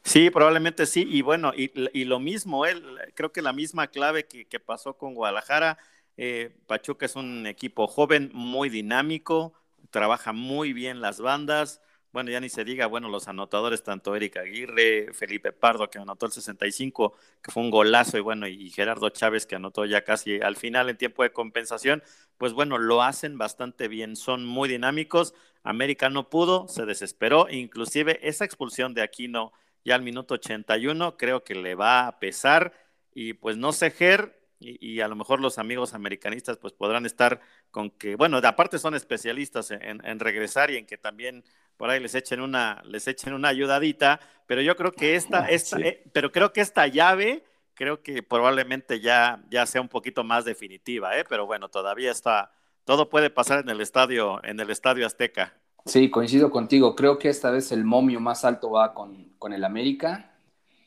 Sí, 0.02 0.30
probablemente 0.30 0.86
sí. 0.86 1.06
Y 1.06 1.22
bueno, 1.22 1.52
y, 1.54 2.06
lo 2.06 2.22
mismo, 2.22 2.66
él, 2.66 2.82
creo 3.16 3.34
que 3.34 3.42
la 3.42 3.52
misma 3.52 3.88
clave 3.88 4.26
que, 4.26 4.60
pasó 4.62 4.98
con 4.98 5.14
Guadalajara. 5.14 5.78
Eh, 6.18 6.56
Pachuca 6.68 7.06
es 7.06 7.16
un 7.16 7.48
equipo 7.48 7.88
joven, 7.88 8.32
muy 8.34 8.70
dinámico, 8.70 9.54
trabaja 9.90 10.34
muy 10.34 10.74
bien 10.74 11.02
las 11.02 11.20
bandas. 11.20 11.82
Bueno, 12.12 12.30
ya 12.30 12.42
ni 12.42 12.50
se 12.50 12.66
diga, 12.66 12.88
bueno, 12.88 13.08
los 13.08 13.30
anotadores, 13.30 13.84
tanto 13.84 14.16
Eric 14.16 14.36
Aguirre, 14.38 15.14
Felipe 15.14 15.54
Pardo, 15.54 15.90
que 15.90 15.98
anotó 15.98 16.26
el 16.26 16.34
65, 16.34 17.16
que 17.42 17.52
fue 17.52 17.64
un 17.64 17.72
golazo, 17.72 18.18
y 18.18 18.22
bueno, 18.22 18.48
y 18.48 18.70
Gerardo 18.70 19.10
Chávez, 19.10 19.46
que 19.46 19.56
anotó 19.56 19.86
ya 19.86 20.04
casi 20.04 20.42
al 20.42 20.58
final 20.58 20.90
en 20.90 20.98
tiempo 20.98 21.24
de 21.24 21.32
compensación, 21.32 22.04
pues 22.38 22.52
bueno, 22.52 22.78
lo 22.78 23.02
hacen 23.02 23.38
bastante 23.38 23.88
bien, 23.88 24.18
son 24.18 24.46
muy 24.46 24.68
dinámicos. 24.68 25.34
América 25.64 26.10
no 26.10 26.30
pudo, 26.30 26.68
se 26.68 26.86
desesperó, 26.86 27.48
inclusive 27.50 28.20
esa 28.28 28.44
expulsión 28.44 28.94
de 28.94 29.04
Aquino 29.04 29.54
ya 29.86 29.96
al 29.96 30.02
minuto 30.02 30.34
81, 30.36 31.18
creo 31.18 31.44
que 31.46 31.56
le 31.56 31.76
va 31.76 32.08
a 32.08 32.20
pesar, 32.20 32.74
y 33.14 33.34
pues 33.34 33.58
no 33.58 33.72
sé, 33.72 33.92
Ger, 33.92 34.41
y, 34.62 35.02
a 35.02 35.08
lo 35.08 35.16
mejor 35.16 35.42
los 35.42 35.58
amigos 35.58 35.94
americanistas 35.94 36.58
pues 36.58 36.74
podrán 36.74 37.06
estar 37.06 37.42
con 37.72 37.90
que, 37.90 38.16
bueno, 38.16 38.38
aparte 38.44 38.78
son 38.78 38.94
especialistas 38.94 39.72
en, 39.72 40.20
regresar 40.20 40.70
y 40.70 40.78
en 40.78 40.86
que 40.86 40.98
también 40.98 41.44
por 41.78 41.90
ahí 41.90 42.00
les 42.00 42.14
echen 42.14 42.42
una, 42.42 42.82
les 42.86 43.08
echen 43.08 43.34
una 43.34 43.48
ayudadita, 43.48 44.20
pero 44.46 44.62
yo 44.62 44.76
creo 44.76 44.92
que 44.92 45.16
esta, 45.16 45.48
esta 45.50 45.80
eh, 45.80 46.04
pero 46.14 46.32
creo 46.32 46.54
que 46.54 46.62
esta 46.62 46.86
llave, 46.86 47.44
creo 47.74 48.04
que 48.04 48.22
probablemente 48.22 49.00
ya, 49.00 49.44
ya 49.50 49.66
sea 49.66 49.82
un 49.82 49.90
poquito 49.90 50.24
más 50.24 50.46
definitiva, 50.46 51.18
¿eh? 51.18 51.26
pero 51.28 51.48
bueno, 51.48 51.70
todavía 51.70 52.12
está, 52.12 52.52
todo 52.86 53.10
puede 53.10 53.32
pasar 53.32 53.62
en 53.62 53.70
el 53.70 53.82
estadio, 53.82 54.44
en 54.44 54.60
el 54.60 54.70
estadio 54.70 55.08
Azteca. 55.08 55.58
Sí, 55.86 56.12
coincido 56.12 56.52
contigo. 56.52 56.96
Creo 56.96 57.18
que 57.18 57.30
esta 57.30 57.50
vez 57.50 57.72
el 57.72 57.84
momio 57.84 58.20
más 58.20 58.46
alto 58.46 58.70
va 58.70 58.94
con, 58.94 59.34
con 59.40 59.52
el 59.52 59.64
América 59.64 60.31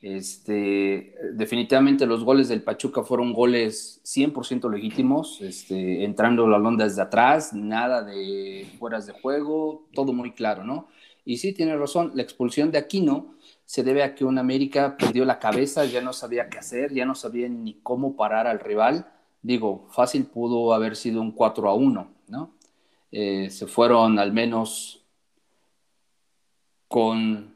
este, 0.04 1.14
definitivamente 1.32 2.04
los 2.04 2.24
goles 2.24 2.48
del 2.48 2.62
Pachuca 2.62 3.04
fueron 3.04 3.32
goles 3.32 4.02
100% 4.04 4.70
legítimos, 4.70 5.40
este, 5.40 6.04
entrando 6.04 6.46
la 6.46 6.58
londa 6.58 6.84
desde 6.84 7.00
atrás, 7.00 7.54
nada 7.54 8.02
de 8.02 8.66
fueras 8.78 9.06
de 9.06 9.14
juego, 9.14 9.88
todo 9.94 10.12
muy 10.12 10.32
claro, 10.32 10.62
¿no? 10.62 10.88
Y 11.24 11.38
sí, 11.38 11.54
tiene 11.54 11.74
razón, 11.74 12.12
la 12.14 12.20
expulsión 12.20 12.70
de 12.70 12.76
Aquino 12.76 13.34
se 13.64 13.82
debe 13.82 14.02
a 14.02 14.14
que 14.14 14.26
un 14.26 14.36
América 14.36 14.94
perdió 14.98 15.24
la 15.24 15.38
cabeza, 15.38 15.86
ya 15.86 16.02
no 16.02 16.12
sabía 16.12 16.50
qué 16.50 16.58
hacer, 16.58 16.92
ya 16.92 17.06
no 17.06 17.14
sabía 17.14 17.48
ni 17.48 17.80
cómo 17.82 18.14
parar 18.14 18.46
al 18.46 18.60
rival. 18.60 19.10
Digo, 19.40 19.86
fácil 19.88 20.26
pudo 20.26 20.74
haber 20.74 20.96
sido 20.96 21.22
un 21.22 21.32
4 21.32 21.66
a 21.66 21.74
1, 21.74 22.08
¿no? 22.28 22.50
Eh, 23.10 23.48
se 23.48 23.66
fueron 23.66 24.18
al 24.18 24.34
menos 24.34 25.02
con 26.88 27.53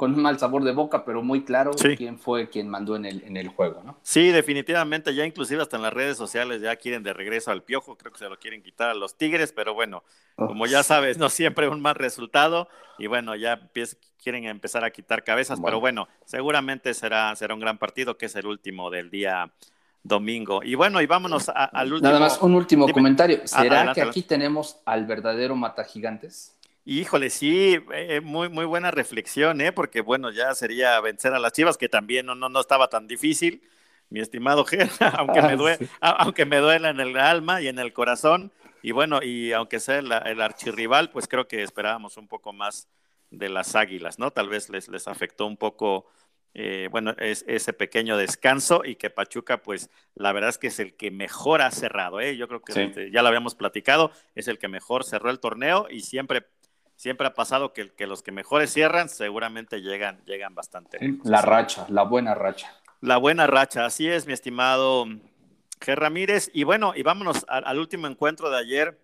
con 0.00 0.14
un 0.14 0.22
mal 0.22 0.38
sabor 0.38 0.64
de 0.64 0.72
boca, 0.72 1.04
pero 1.04 1.22
muy 1.22 1.44
claro 1.44 1.72
quién 1.98 2.18
fue 2.18 2.48
quien 2.48 2.70
mandó 2.70 2.96
en 2.96 3.04
el, 3.04 3.22
en 3.22 3.36
el 3.36 3.48
juego, 3.48 3.82
¿no? 3.84 3.98
Sí, 4.02 4.28
definitivamente, 4.30 5.14
ya 5.14 5.26
inclusive 5.26 5.60
hasta 5.60 5.76
en 5.76 5.82
las 5.82 5.92
redes 5.92 6.16
sociales 6.16 6.62
ya 6.62 6.74
quieren 6.76 7.02
de 7.02 7.12
regreso 7.12 7.50
al 7.50 7.62
piojo, 7.62 7.98
creo 7.98 8.10
que 8.10 8.18
se 8.18 8.26
lo 8.26 8.38
quieren 8.38 8.62
quitar 8.62 8.88
a 8.88 8.94
los 8.94 9.18
Tigres, 9.18 9.52
pero 9.52 9.74
bueno, 9.74 10.02
oh. 10.36 10.46
como 10.46 10.64
ya 10.64 10.82
sabes, 10.82 11.18
no 11.18 11.28
siempre 11.28 11.68
un 11.68 11.82
mal 11.82 11.96
resultado, 11.96 12.66
y 12.98 13.08
bueno, 13.08 13.36
ya 13.36 13.60
quieren 14.22 14.46
empezar 14.46 14.84
a 14.84 14.90
quitar 14.90 15.22
cabezas, 15.22 15.60
pero 15.62 15.80
bueno, 15.80 16.08
seguramente 16.24 16.94
será, 16.94 17.36
será 17.36 17.52
un 17.52 17.60
gran 17.60 17.76
partido, 17.76 18.16
que 18.16 18.24
es 18.24 18.34
el 18.36 18.46
último 18.46 18.90
del 18.90 19.10
día 19.10 19.52
domingo. 20.02 20.62
Y 20.64 20.76
bueno, 20.76 21.02
y 21.02 21.06
vámonos 21.06 21.50
al 21.50 21.92
último. 21.92 22.08
Nada 22.08 22.20
más 22.20 22.40
un 22.40 22.54
último 22.54 22.88
comentario. 22.88 23.40
¿Será 23.44 23.92
que 23.92 24.00
aquí 24.00 24.22
tenemos 24.22 24.78
al 24.86 25.04
verdadero 25.04 25.54
Mata 25.56 25.84
Gigantes? 25.84 26.56
Híjole, 26.84 27.28
sí, 27.28 27.78
eh, 27.92 28.20
muy, 28.22 28.48
muy 28.48 28.64
buena 28.64 28.90
reflexión, 28.90 29.60
¿eh? 29.60 29.70
porque 29.70 30.00
bueno, 30.00 30.30
ya 30.30 30.54
sería 30.54 30.98
vencer 31.00 31.34
a 31.34 31.38
las 31.38 31.52
Chivas, 31.52 31.76
que 31.76 31.90
también 31.90 32.24
no, 32.26 32.34
no, 32.34 32.60
estaba 32.60 32.88
tan 32.88 33.06
difícil, 33.06 33.62
mi 34.08 34.20
estimado 34.20 34.64
Ger, 34.66 34.90
aunque, 35.12 35.42
me 35.42 35.56
duele, 35.56 35.88
aunque 36.00 36.46
me 36.46 36.56
duela 36.56 36.88
en 36.88 37.00
el 37.00 37.18
alma 37.18 37.60
y 37.60 37.68
en 37.68 37.78
el 37.78 37.92
corazón, 37.92 38.50
y 38.82 38.92
bueno, 38.92 39.22
y 39.22 39.52
aunque 39.52 39.78
sea 39.78 39.98
el, 39.98 40.40
archirrival, 40.40 41.10
pues 41.10 41.28
creo 41.28 41.46
que 41.46 41.62
esperábamos 41.62 42.16
un 42.16 42.28
poco 42.28 42.54
más 42.54 42.88
de 43.30 43.50
las 43.50 43.76
Águilas, 43.76 44.18
¿no? 44.18 44.30
Tal 44.30 44.48
vez 44.48 44.70
les, 44.70 44.88
les 44.88 45.06
afectó 45.06 45.46
un 45.46 45.58
poco, 45.58 46.06
eh, 46.54 46.88
bueno, 46.90 47.14
es, 47.18 47.44
ese 47.46 47.74
pequeño 47.74 48.16
descanso 48.16 48.82
y 48.86 48.96
que 48.96 49.10
Pachuca, 49.10 49.62
pues 49.62 49.90
la 50.14 50.32
verdad 50.32 50.48
es 50.48 50.56
que 50.56 50.68
es 50.68 50.80
el 50.80 50.96
que 50.96 51.10
mejor 51.10 51.60
ha 51.60 51.70
cerrado, 51.70 52.20
¿eh? 52.20 52.38
Yo 52.38 52.48
creo 52.48 52.62
que 52.62 52.84
este, 52.84 53.10
ya 53.10 53.20
lo 53.20 53.28
habíamos 53.28 53.54
platicado, 53.54 54.12
es 54.34 54.48
el 54.48 54.58
que 54.58 54.68
mejor 54.68 55.04
cerró 55.04 55.30
el 55.30 55.40
torneo 55.40 55.86
y 55.90 56.00
siempre 56.00 56.46
siempre 57.00 57.26
ha 57.26 57.32
pasado 57.32 57.72
que, 57.72 57.90
que 57.92 58.06
los 58.06 58.22
que 58.22 58.30
mejores 58.30 58.74
cierran 58.74 59.08
seguramente 59.08 59.80
llegan, 59.80 60.22
llegan 60.26 60.54
bastante. 60.54 60.98
La 61.24 61.40
racha, 61.40 61.86
la 61.88 62.02
buena 62.02 62.34
racha. 62.34 62.76
La 63.00 63.16
buena 63.16 63.46
racha, 63.46 63.86
así 63.86 64.06
es, 64.06 64.26
mi 64.26 64.34
estimado 64.34 65.06
Ger 65.80 65.98
Ramírez. 65.98 66.50
Y 66.52 66.64
bueno, 66.64 66.92
y 66.94 67.02
vámonos 67.02 67.46
al, 67.48 67.78
último 67.78 68.06
encuentro 68.06 68.50
de 68.50 68.58
ayer 68.58 69.00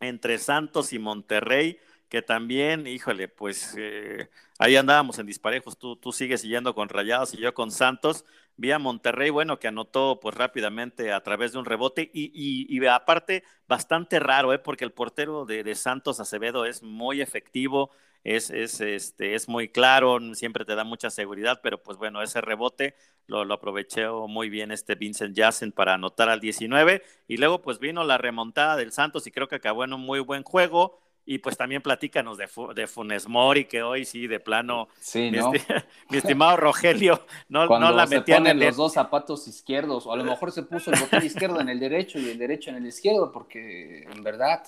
entre 0.00 0.36
Santos 0.38 0.92
y 0.92 0.98
Monterrey, 0.98 1.78
que 2.08 2.22
también, 2.22 2.88
híjole, 2.88 3.28
pues 3.28 3.76
eh, 3.78 4.28
ahí 4.58 4.74
andábamos 4.74 5.20
en 5.20 5.26
disparejos, 5.26 5.78
tú, 5.78 5.94
tú 5.94 6.10
sigues 6.10 6.40
siguiendo 6.40 6.74
con 6.74 6.88
Rayados 6.88 7.34
y 7.34 7.36
yo 7.36 7.54
con 7.54 7.70
Santos, 7.70 8.24
vía 8.62 8.78
Monterrey, 8.78 9.30
bueno, 9.30 9.58
que 9.58 9.66
anotó 9.66 10.20
pues 10.20 10.36
rápidamente 10.36 11.12
a 11.12 11.20
través 11.22 11.52
de 11.52 11.58
un 11.58 11.64
rebote 11.64 12.10
y, 12.14 12.30
y, 12.32 12.86
aparte 12.86 13.42
bastante 13.66 14.20
raro, 14.20 14.52
¿eh? 14.52 14.60
porque 14.60 14.84
el 14.84 14.92
portero 14.92 15.44
de, 15.44 15.74
Santos 15.74 16.20
Acevedo 16.20 16.64
es 16.64 16.80
muy 16.82 17.20
efectivo, 17.20 17.90
es, 18.22 18.50
es, 18.50 18.80
este, 18.80 19.34
es 19.34 19.48
muy 19.48 19.68
claro, 19.68 20.20
siempre 20.34 20.64
te 20.64 20.76
da 20.76 20.84
mucha 20.84 21.10
seguridad, 21.10 21.58
pero 21.60 21.82
pues 21.82 21.98
bueno, 21.98 22.22
ese 22.22 22.40
rebote 22.40 22.94
lo, 23.26 23.44
lo 23.44 23.54
aprovechó 23.54 24.28
muy 24.28 24.48
bien 24.48 24.70
este 24.70 24.94
Vincent 24.94 25.36
Jassen 25.36 25.72
para 25.72 25.94
anotar 25.94 26.28
al 26.28 26.38
19 26.38 27.02
y 27.26 27.38
luego 27.38 27.62
pues 27.62 27.80
vino 27.80 28.04
la 28.04 28.16
remontada 28.16 28.76
del 28.76 28.92
Santos 28.92 29.26
y 29.26 29.32
creo 29.32 29.48
que 29.48 29.56
acabó 29.56 29.82
en 29.82 29.92
un 29.92 30.02
muy 30.02 30.20
buen 30.20 30.44
juego 30.44 31.01
y 31.24 31.38
pues 31.38 31.56
también 31.56 31.82
platícanos 31.82 32.36
de, 32.36 32.48
de 32.74 32.86
Funes 32.86 33.28
Mori, 33.28 33.66
que 33.66 33.82
hoy 33.82 34.04
sí, 34.04 34.26
de 34.26 34.40
plano, 34.40 34.88
sí, 35.00 35.30
mi, 35.30 35.38
mi, 36.10 36.18
estimado 36.18 36.56
Rogelio, 36.56 37.24
no, 37.48 37.66
no 37.66 37.92
la 37.92 38.06
se 38.06 38.22
ponen 38.22 38.58
los 38.58 38.76
dos 38.76 38.94
zapatos 38.94 39.46
izquierdos, 39.46 40.06
o 40.06 40.12
a 40.12 40.16
lo 40.16 40.24
mejor 40.24 40.50
se 40.52 40.62
puso 40.62 40.90
el 40.90 41.00
botón 41.00 41.24
izquierdo 41.24 41.60
en 41.60 41.68
el 41.68 41.78
derecho 41.78 42.18
y 42.18 42.28
el 42.30 42.38
derecho 42.38 42.70
en 42.70 42.76
el 42.76 42.86
izquierdo, 42.86 43.30
porque 43.30 44.02
en 44.02 44.22
verdad 44.22 44.62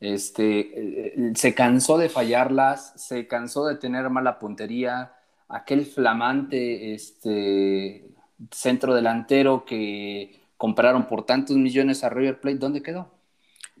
este, 0.00 0.60
eh, 0.60 1.14
eh, 1.16 1.32
se 1.34 1.54
cansó 1.54 1.98
de 1.98 2.08
fallarlas, 2.08 2.92
se 2.96 3.26
cansó 3.26 3.66
de 3.66 3.76
tener 3.76 4.08
mala 4.10 4.38
puntería, 4.38 5.12
aquel 5.48 5.86
flamante 5.86 6.94
este, 6.94 8.08
centro 8.50 8.94
delantero 8.94 9.64
que 9.64 10.40
compraron 10.56 11.06
por 11.06 11.26
tantos 11.26 11.56
millones 11.56 12.04
a 12.04 12.10
River 12.10 12.40
Plate, 12.40 12.58
¿dónde 12.58 12.82
quedó? 12.82 13.10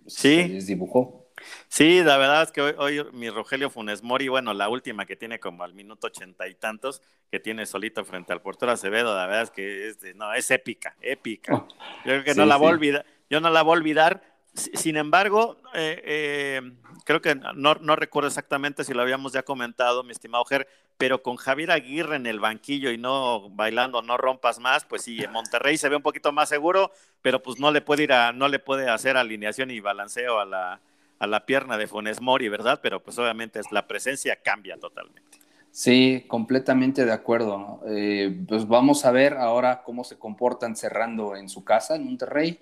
Sí. 0.06 0.36
Se 0.36 0.48
desdibujó. 0.48 1.27
Sí, 1.68 2.02
la 2.02 2.16
verdad 2.18 2.42
es 2.42 2.52
que 2.52 2.60
hoy, 2.60 3.04
mi 3.12 3.30
Rogelio 3.30 3.70
Funes 3.70 4.02
Mori, 4.02 4.28
bueno, 4.28 4.54
la 4.54 4.68
última 4.68 5.06
que 5.06 5.16
tiene 5.16 5.38
como 5.38 5.64
al 5.64 5.74
minuto 5.74 6.06
ochenta 6.08 6.48
y 6.48 6.54
tantos, 6.54 7.02
que 7.30 7.40
tiene 7.40 7.66
solito 7.66 8.04
frente 8.04 8.32
al 8.32 8.40
portero 8.40 8.72
Acevedo, 8.72 9.14
la 9.14 9.26
verdad 9.26 9.42
es 9.42 9.50
que 9.50 9.88
es, 9.88 10.16
no, 10.16 10.32
es 10.32 10.50
épica, 10.50 10.96
épica. 11.00 11.54
Oh, 11.54 11.68
yo 12.04 12.12
creo 12.12 12.24
que 12.24 12.34
no 12.34 12.46
la 12.46 12.56
voy 12.56 12.68
a 12.68 12.72
olvidar, 12.72 13.06
yo 13.28 13.40
no 13.40 13.50
la 13.50 13.62
voy 13.62 13.76
a 13.76 13.78
olvidar. 13.78 14.22
Sin 14.54 14.96
embargo, 14.96 15.60
eh, 15.74 16.02
eh, 16.04 16.72
creo 17.04 17.20
que 17.20 17.36
no, 17.36 17.74
no, 17.74 17.96
recuerdo 17.96 18.26
exactamente 18.26 18.82
si 18.82 18.92
lo 18.92 19.02
habíamos 19.02 19.32
ya 19.32 19.44
comentado, 19.44 20.02
mi 20.02 20.10
estimado 20.10 20.44
Ger, 20.46 20.66
pero 20.96 21.22
con 21.22 21.36
Javier 21.36 21.70
Aguirre 21.70 22.16
en 22.16 22.26
el 22.26 22.40
banquillo 22.40 22.90
y 22.90 22.98
no 22.98 23.50
bailando, 23.50 24.02
no 24.02 24.16
rompas 24.16 24.58
más, 24.58 24.84
pues 24.84 25.02
sí, 25.02 25.22
en 25.22 25.30
Monterrey 25.30 25.78
se 25.78 25.88
ve 25.88 25.96
un 25.96 26.02
poquito 26.02 26.32
más 26.32 26.48
seguro, 26.48 26.90
pero 27.22 27.40
pues 27.40 27.60
no 27.60 27.70
le 27.70 27.82
puede 27.82 28.04
ir 28.04 28.12
a, 28.12 28.32
no 28.32 28.48
le 28.48 28.58
puede 28.58 28.88
hacer 28.90 29.16
alineación 29.16 29.70
y 29.70 29.78
balanceo 29.78 30.40
a 30.40 30.44
la, 30.44 30.80
a 31.18 31.26
la 31.26 31.46
pierna 31.46 31.76
de 31.76 31.86
Funes 31.86 32.20
Mori, 32.20 32.48
¿verdad? 32.48 32.80
Pero 32.82 33.02
pues 33.02 33.18
obviamente 33.18 33.60
la 33.70 33.86
presencia 33.86 34.36
cambia 34.42 34.76
totalmente. 34.78 35.38
Sí, 35.70 36.24
completamente 36.28 37.04
de 37.04 37.12
acuerdo. 37.12 37.80
Eh, 37.86 38.44
pues 38.48 38.66
vamos 38.66 39.04
a 39.04 39.12
ver 39.12 39.34
ahora 39.34 39.82
cómo 39.82 40.04
se 40.04 40.18
comportan 40.18 40.76
cerrando 40.76 41.36
en 41.36 41.48
su 41.48 41.64
casa, 41.64 41.96
en 41.96 42.04
Monterrey. 42.04 42.60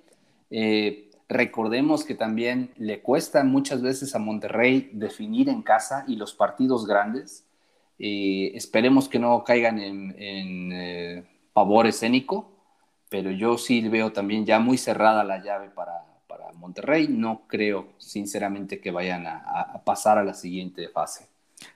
Eh, 0.50 1.10
recordemos 1.28 2.04
que 2.04 2.14
también 2.14 2.72
le 2.76 3.00
cuesta 3.00 3.42
muchas 3.44 3.82
veces 3.82 4.14
a 4.14 4.18
Monterrey 4.18 4.90
definir 4.92 5.48
en 5.48 5.62
casa 5.62 6.04
y 6.08 6.16
los 6.16 6.34
partidos 6.34 6.86
grandes. 6.86 7.46
Eh, 7.98 8.52
esperemos 8.54 9.08
que 9.08 9.18
no 9.18 9.42
caigan 9.44 9.78
en, 9.78 10.14
en 10.18 11.26
pavor 11.52 11.86
escénico, 11.86 12.52
pero 13.08 13.30
yo 13.30 13.56
sí 13.56 13.88
veo 13.88 14.12
también 14.12 14.44
ya 14.44 14.58
muy 14.58 14.76
cerrada 14.76 15.24
la 15.24 15.42
llave 15.42 15.70
para, 15.70 16.04
Monterrey. 16.56 17.08
No 17.08 17.46
creo, 17.46 17.92
sinceramente, 17.98 18.80
que 18.80 18.90
vayan 18.90 19.26
a, 19.26 19.82
pasar 19.84 20.18
a 20.18 20.24
la 20.24 20.34
siguiente 20.34 20.88
fase. 20.88 21.28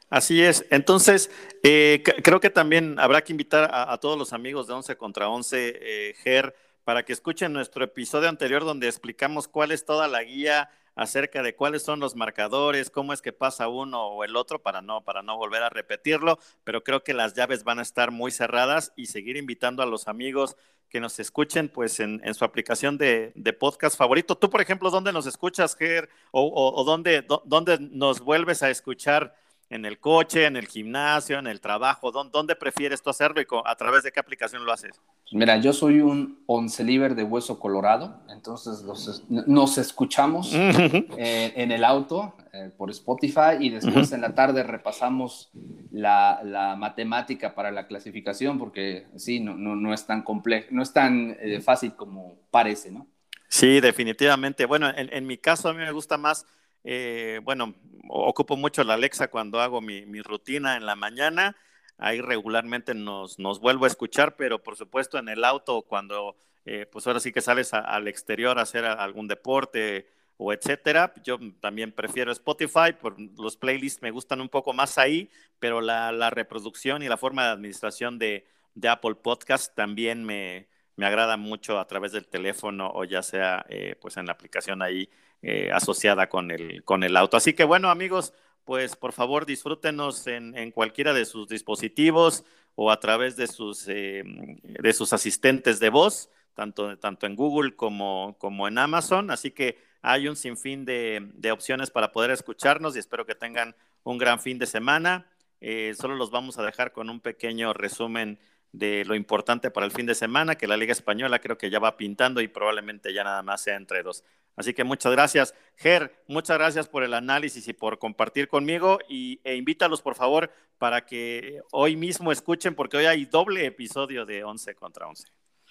Así 0.08 0.42
es. 0.42 0.66
Entonces, 0.70 1.30
eh, 1.62 2.02
creo 2.22 2.40
que 2.40 2.50
también 2.50 2.98
habrá 2.98 3.22
que 3.22 3.32
invitar 3.32 3.70
a, 3.72 3.96
todos 3.98 4.18
los 4.18 4.32
amigos 4.32 4.66
de 4.66 4.74
11 4.74 4.96
contra 4.96 5.28
11, 5.28 5.78
eh, 5.80 6.14
Ger, 6.22 6.54
para 6.84 7.04
que 7.04 7.12
escuchen 7.12 7.52
nuestro 7.52 7.84
episodio 7.84 8.28
anterior 8.28 8.64
donde 8.64 8.88
explicamos 8.88 9.46
cuál 9.46 9.70
es 9.70 9.84
toda 9.84 10.08
la 10.08 10.22
guía 10.22 10.70
acerca 10.94 11.42
de 11.42 11.54
cuáles 11.54 11.82
son 11.82 12.00
los 12.00 12.16
marcadores, 12.16 12.90
cómo 12.90 13.12
es 13.12 13.22
que 13.22 13.32
pasa 13.32 13.68
uno 13.68 14.08
o 14.08 14.24
el 14.24 14.36
otro 14.36 14.60
para 14.60 14.82
no, 14.82 15.02
para 15.02 15.22
no 15.22 15.36
volver 15.36 15.62
a 15.62 15.70
repetirlo, 15.70 16.38
pero 16.64 16.82
creo 16.82 17.02
que 17.02 17.14
las 17.14 17.34
llaves 17.34 17.64
van 17.64 17.78
a 17.78 17.82
estar 17.82 18.10
muy 18.10 18.30
cerradas 18.30 18.92
y 18.96 19.06
seguir 19.06 19.36
invitando 19.36 19.82
a 19.82 19.86
los 19.86 20.08
amigos 20.08 20.56
que 20.90 21.00
nos 21.00 21.18
escuchen 21.20 21.68
pues 21.68 22.00
en, 22.00 22.34
su 22.34 22.44
aplicación 22.44 22.98
de, 22.98 23.56
podcast 23.58 23.96
favorito. 23.96 24.36
Tú, 24.36 24.50
por 24.50 24.60
ejemplo, 24.60 24.90
¿dónde 24.90 25.12
nos 25.12 25.26
escuchas, 25.26 25.76
Ger? 25.76 26.10
¿O, 26.32 26.74
o, 26.76 26.84
dónde, 26.84 27.24
dónde 27.44 27.78
nos 27.78 28.20
vuelves 28.20 28.62
a 28.62 28.70
escuchar? 28.70 29.34
En 29.70 29.84
el 29.84 29.98
coche, 29.98 30.46
en 30.46 30.56
el 30.56 30.66
gimnasio, 30.66 31.38
en 31.38 31.46
el 31.46 31.60
trabajo? 31.60 32.10
¿Dónde, 32.10 32.56
prefieres 32.56 33.00
tú 33.02 33.08
hacerlo 33.08 33.40
y 33.40 33.46
a 33.64 33.74
través 33.76 34.02
de 34.02 34.12
qué 34.12 34.20
aplicación 34.20 34.64
lo 34.66 34.72
haces? 34.72 35.00
Mira, 35.32 35.56
yo 35.58 35.72
soy 35.72 36.00
un 36.00 36.42
once 36.46 36.82
liver 36.82 37.14
de 37.14 37.22
hueso 37.22 37.60
colorado, 37.60 38.20
entonces 38.28 38.82
nos 39.28 39.78
escuchamos 39.78 40.52
eh, 40.52 41.52
en 41.54 41.70
el 41.70 41.84
auto 41.84 42.34
eh, 42.52 42.70
por 42.76 42.90
Spotify 42.90 43.56
y 43.60 43.70
después 43.70 44.10
en 44.10 44.22
la 44.22 44.34
tarde 44.34 44.64
repasamos 44.64 45.50
la, 45.92 46.76
matemática 46.76 47.54
para 47.54 47.70
la 47.70 47.86
clasificación 47.86 48.58
porque 48.58 49.06
sí, 49.16 49.38
no, 49.38 49.54
no, 49.54 49.94
es 49.94 50.04
tan 50.04 50.22
complejo, 50.22 50.66
no 50.72 50.82
es 50.82 50.92
tan 50.92 51.36
eh, 51.40 51.60
fácil 51.60 51.94
como 51.94 52.40
parece, 52.50 52.90
¿no? 52.90 53.06
Sí, 53.48 53.80
definitivamente. 53.80 54.64
Bueno, 54.64 54.88
en, 54.88 55.12
en 55.12 55.26
mi 55.26 55.36
caso 55.36 55.68
a 55.68 55.72
mí 55.72 55.78
me 55.78 55.90
gusta 55.92 56.16
más 56.16 56.46
eh, 56.84 57.40
bueno, 57.42 57.74
ocupo 58.08 58.56
mucho 58.56 58.84
la 58.84 58.94
Alexa 58.94 59.28
cuando 59.28 59.60
hago 59.60 59.80
mi, 59.80 60.20
rutina 60.22 60.76
en 60.76 60.86
la 60.86 60.96
mañana. 60.96 61.56
Ahí 61.98 62.20
regularmente 62.20 62.94
nos, 62.94 63.36
vuelvo 63.36 63.84
a 63.84 63.88
escuchar, 63.88 64.36
pero 64.36 64.62
por 64.62 64.76
supuesto 64.76 65.18
en 65.18 65.28
el 65.28 65.44
auto 65.44 65.82
cuando, 65.82 66.36
eh, 66.64 66.86
pues 66.90 67.06
ahora 67.06 67.20
sí 67.20 67.32
que 67.32 67.42
sales 67.42 67.74
al 67.74 68.08
exterior 68.08 68.58
a 68.58 68.62
hacer 68.62 68.84
algún 68.84 69.28
deporte 69.28 70.08
o 70.38 70.52
etcétera. 70.54 71.12
Yo 71.22 71.38
también 71.60 71.92
prefiero 71.92 72.32
Spotify, 72.32 72.94
por 72.98 73.20
los 73.38 73.56
playlists 73.58 74.00
me 74.00 74.10
gustan 74.10 74.40
un 74.40 74.48
poco 74.48 74.72
más 74.72 74.96
ahí, 74.96 75.30
pero 75.58 75.82
la, 75.82 76.30
reproducción 76.30 77.02
y 77.02 77.08
la 77.08 77.18
forma 77.18 77.44
de 77.44 77.50
administración 77.50 78.18
de, 78.18 78.46
Apple 78.88 79.16
Podcast 79.16 79.74
también 79.74 80.24
me, 80.24 80.68
agrada 80.96 81.36
mucho 81.36 81.78
a 81.78 81.86
través 81.86 82.12
del 82.12 82.26
teléfono 82.26 82.90
o 82.94 83.04
ya 83.04 83.22
sea 83.22 83.64
eh, 83.68 83.96
pues 84.00 84.16
en 84.16 84.26
la 84.26 84.32
aplicación 84.32 84.82
ahí 84.82 85.10
eh, 85.42 85.70
asociada 85.72 86.28
con 86.28 86.50
el, 86.50 86.84
con 86.84 87.02
el 87.02 87.16
auto. 87.16 87.36
Así 87.36 87.54
que 87.54 87.64
bueno, 87.64 87.90
amigos, 87.90 88.34
pues 88.64 88.96
por 88.96 89.12
favor 89.12 89.46
disfrútenos 89.46 90.26
en, 90.26 90.70
cualquiera 90.70 91.12
de 91.12 91.24
sus 91.24 91.48
dispositivos 91.48 92.44
o 92.74 92.90
a 92.90 93.00
través 93.00 93.36
de 93.36 93.46
sus, 93.46 93.86
eh, 93.88 94.22
de 94.24 94.92
sus 94.92 95.12
asistentes 95.12 95.80
de 95.80 95.90
voz, 95.90 96.30
tanto, 96.54 96.98
tanto 96.98 97.26
en 97.26 97.36
Google 97.36 97.74
como, 97.74 98.36
como 98.38 98.68
en 98.68 98.78
Amazon. 98.78 99.30
Así 99.30 99.50
que 99.50 99.78
hay 100.02 100.28
un 100.28 100.36
sinfín 100.36 100.84
de, 100.84 101.30
de 101.34 101.52
opciones 101.52 101.90
para 101.90 102.12
poder 102.12 102.30
escucharnos 102.30 102.96
y 102.96 102.98
espero 102.98 103.26
que 103.26 103.34
tengan 103.34 103.74
un 104.04 104.18
gran 104.18 104.40
fin 104.40 104.58
de 104.58 104.66
semana. 104.66 105.26
Eh, 105.60 105.94
solo 105.98 106.14
los 106.14 106.30
vamos 106.30 106.58
a 106.58 106.64
dejar 106.64 106.92
con 106.92 107.10
un 107.10 107.20
pequeño 107.20 107.72
resumen 107.72 108.38
de 108.72 109.04
lo 109.04 109.14
importante 109.14 109.70
para 109.70 109.86
el 109.86 109.92
fin 109.92 110.06
de 110.06 110.14
semana, 110.14 110.54
que 110.54 110.66
la 110.66 110.76
Liga 110.76 110.92
Española 110.92 111.40
creo 111.40 111.58
que 111.58 111.70
ya 111.70 111.78
va 111.80 111.96
pintando 111.96 112.40
y 112.40 112.48
probablemente 112.48 113.12
ya 113.12 113.24
nada 113.24 113.42
más 113.42 113.62
sea 113.62 113.76
entre 113.76 114.02
dos. 114.02 114.24
Así 114.60 114.74
que 114.74 114.84
muchas 114.84 115.10
gracias. 115.12 115.54
Ger, 115.76 116.22
muchas 116.28 116.58
gracias 116.58 116.86
por 116.86 117.02
el 117.02 117.14
análisis 117.14 117.66
y 117.66 117.72
por 117.72 117.98
compartir 117.98 118.46
conmigo 118.46 118.98
y, 119.08 119.40
e 119.42 119.56
invítalos 119.56 120.02
por 120.02 120.14
favor 120.14 120.50
para 120.78 121.06
que 121.06 121.62
hoy 121.72 121.96
mismo 121.96 122.30
escuchen 122.30 122.74
porque 122.74 122.98
hoy 122.98 123.06
hay 123.06 123.24
doble 123.24 123.64
episodio 123.64 124.26
de 124.26 124.44
11 124.44 124.74
contra 124.74 125.08
11. 125.08 125.28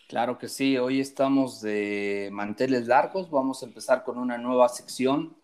Claro 0.07 0.39
que 0.39 0.49
sí, 0.49 0.75
hoy 0.79 0.99
estamos 0.99 1.61
de 1.61 2.29
manteles 2.31 2.87
largos, 2.87 3.29
vamos 3.29 3.61
a 3.61 3.67
empezar 3.67 4.03
con 4.03 4.17
una 4.17 4.39
nueva 4.39 4.67
sección 4.69 5.37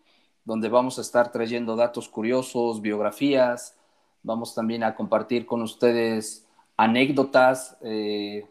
donde 0.44 0.68
vamos 0.68 0.98
a 0.98 1.02
estar 1.02 1.32
trayendo 1.32 1.76
datos 1.76 2.10
curiosos, 2.10 2.82
biografías, 2.82 3.78
vamos 4.24 4.56
también 4.56 4.84
a 4.84 4.96
compartir 4.96 5.46
con 5.46 5.62
ustedes 5.62 6.48
anécdotas 6.78 7.78
eh, 7.82 8.48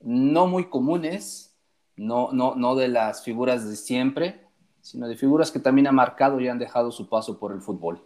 no 0.00 0.46
muy 0.46 0.70
comunes, 0.70 1.49
no, 2.00 2.30
no, 2.32 2.54
no 2.54 2.76
de 2.76 2.88
las 2.88 3.22
figuras 3.22 3.68
de 3.68 3.76
siempre, 3.76 4.40
sino 4.80 5.06
de 5.06 5.16
figuras 5.16 5.50
que 5.50 5.58
también 5.58 5.86
han 5.86 5.94
marcado 5.94 6.40
y 6.40 6.48
han 6.48 6.58
dejado 6.58 6.90
su 6.90 7.10
paso 7.10 7.38
por 7.38 7.52
el 7.52 7.60
fútbol. 7.60 8.02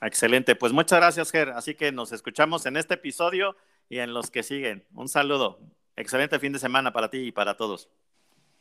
Excelente, 0.00 0.56
pues 0.56 0.72
muchas 0.72 0.98
gracias, 0.98 1.30
Ger. 1.30 1.50
Así 1.50 1.76
que 1.76 1.92
nos 1.92 2.10
escuchamos 2.10 2.66
en 2.66 2.76
este 2.76 2.94
episodio 2.94 3.56
y 3.88 3.98
en 3.98 4.12
los 4.12 4.32
que 4.32 4.42
siguen. 4.42 4.84
Un 4.94 5.08
saludo. 5.08 5.60
Excelente 5.94 6.40
fin 6.40 6.52
de 6.52 6.58
semana 6.58 6.92
para 6.92 7.08
ti 7.08 7.18
y 7.18 7.30
para 7.30 7.56
todos. 7.56 7.88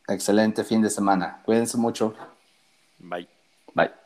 Excelente 0.08 0.64
fin 0.64 0.84
de 0.84 0.92
semana. 0.92 1.42
Cuídense 1.44 1.76
mucho. 1.78 2.14
Bye. 3.00 3.28
Bye. 3.74 4.03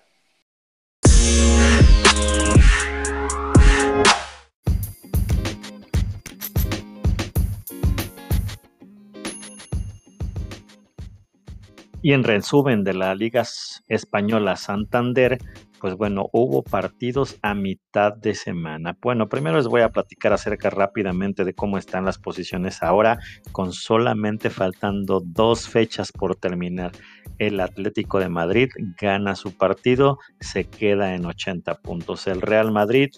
Y 12.07 12.13
en 12.13 12.23
resumen 12.23 12.85
de 12.85 12.93
la 12.93 13.13
Liga 13.15 13.43
Española 13.89 14.55
Santander, 14.55 15.39
pues 15.81 15.93
bueno, 15.95 16.29
hubo 16.31 16.63
partidos 16.63 17.37
a 17.41 17.53
mitad 17.53 18.13
de 18.13 18.33
semana. 18.33 18.97
Bueno, 19.01 19.27
primero 19.27 19.57
les 19.57 19.67
voy 19.67 19.81
a 19.81 19.89
platicar 19.89 20.31
acerca 20.31 20.69
rápidamente 20.69 21.43
de 21.43 21.53
cómo 21.53 21.77
están 21.77 22.05
las 22.05 22.17
posiciones 22.17 22.81
ahora, 22.81 23.19
con 23.51 23.73
solamente 23.73 24.49
faltando 24.49 25.21
dos 25.21 25.67
fechas 25.67 26.13
por 26.13 26.37
terminar. 26.37 26.93
El 27.39 27.59
Atlético 27.59 28.21
de 28.21 28.29
Madrid 28.29 28.69
gana 29.01 29.35
su 29.35 29.57
partido, 29.57 30.17
se 30.39 30.63
queda 30.63 31.13
en 31.13 31.25
80 31.25 31.75
puntos. 31.81 32.25
El 32.27 32.39
Real 32.39 32.71
Madrid 32.71 33.09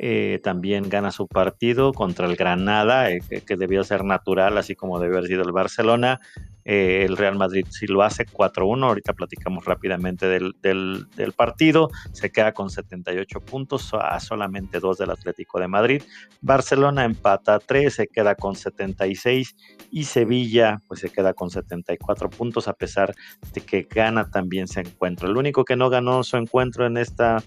eh, 0.00 0.38
también 0.44 0.88
gana 0.88 1.10
su 1.10 1.26
partido 1.26 1.92
contra 1.92 2.26
el 2.26 2.36
Granada, 2.36 3.10
eh, 3.10 3.20
que, 3.20 3.56
debió 3.56 3.82
ser 3.82 4.04
natural, 4.04 4.56
así 4.56 4.76
como 4.76 5.00
debió 5.00 5.16
haber 5.18 5.28
sido 5.28 5.42
el 5.42 5.50
Barcelona. 5.50 6.20
Eh, 6.64 7.04
el 7.04 7.16
Real 7.16 7.36
Madrid 7.36 7.66
sí 7.70 7.86
lo 7.86 8.02
hace 8.02 8.26
4-1, 8.26 8.86
ahorita 8.86 9.14
platicamos 9.14 9.64
rápidamente 9.64 10.26
del, 10.26 10.54
del, 10.60 11.32
partido, 11.34 11.88
se 12.12 12.30
queda 12.30 12.52
con 12.52 12.68
78 12.68 13.40
puntos 13.40 13.92
a 13.94 14.20
solamente 14.20 14.78
dos 14.78 14.98
del 14.98 15.10
Atlético 15.10 15.58
de 15.58 15.66
Madrid. 15.66 16.02
Barcelona 16.42 17.04
empata 17.04 17.58
3, 17.58 17.92
se 17.92 18.06
queda 18.06 18.34
con 18.34 18.54
76 18.54 19.56
y 19.90 20.04
Sevilla 20.04 20.78
pues 20.86 21.00
se 21.00 21.08
queda 21.08 21.32
con 21.32 21.50
74 21.50 22.28
puntos 22.28 22.68
a 22.68 22.74
pesar 22.74 23.14
de 23.54 23.62
que 23.62 23.88
gana 23.90 24.30
también 24.30 24.68
su 24.68 24.78
encuentro. 24.78 25.26
El 25.26 25.38
único 25.38 25.64
que 25.64 25.74
no 25.74 25.88
ganó 25.88 26.22
su 26.22 26.36
encuentro 26.36 26.86
en 26.86 26.98
esta 26.98 27.42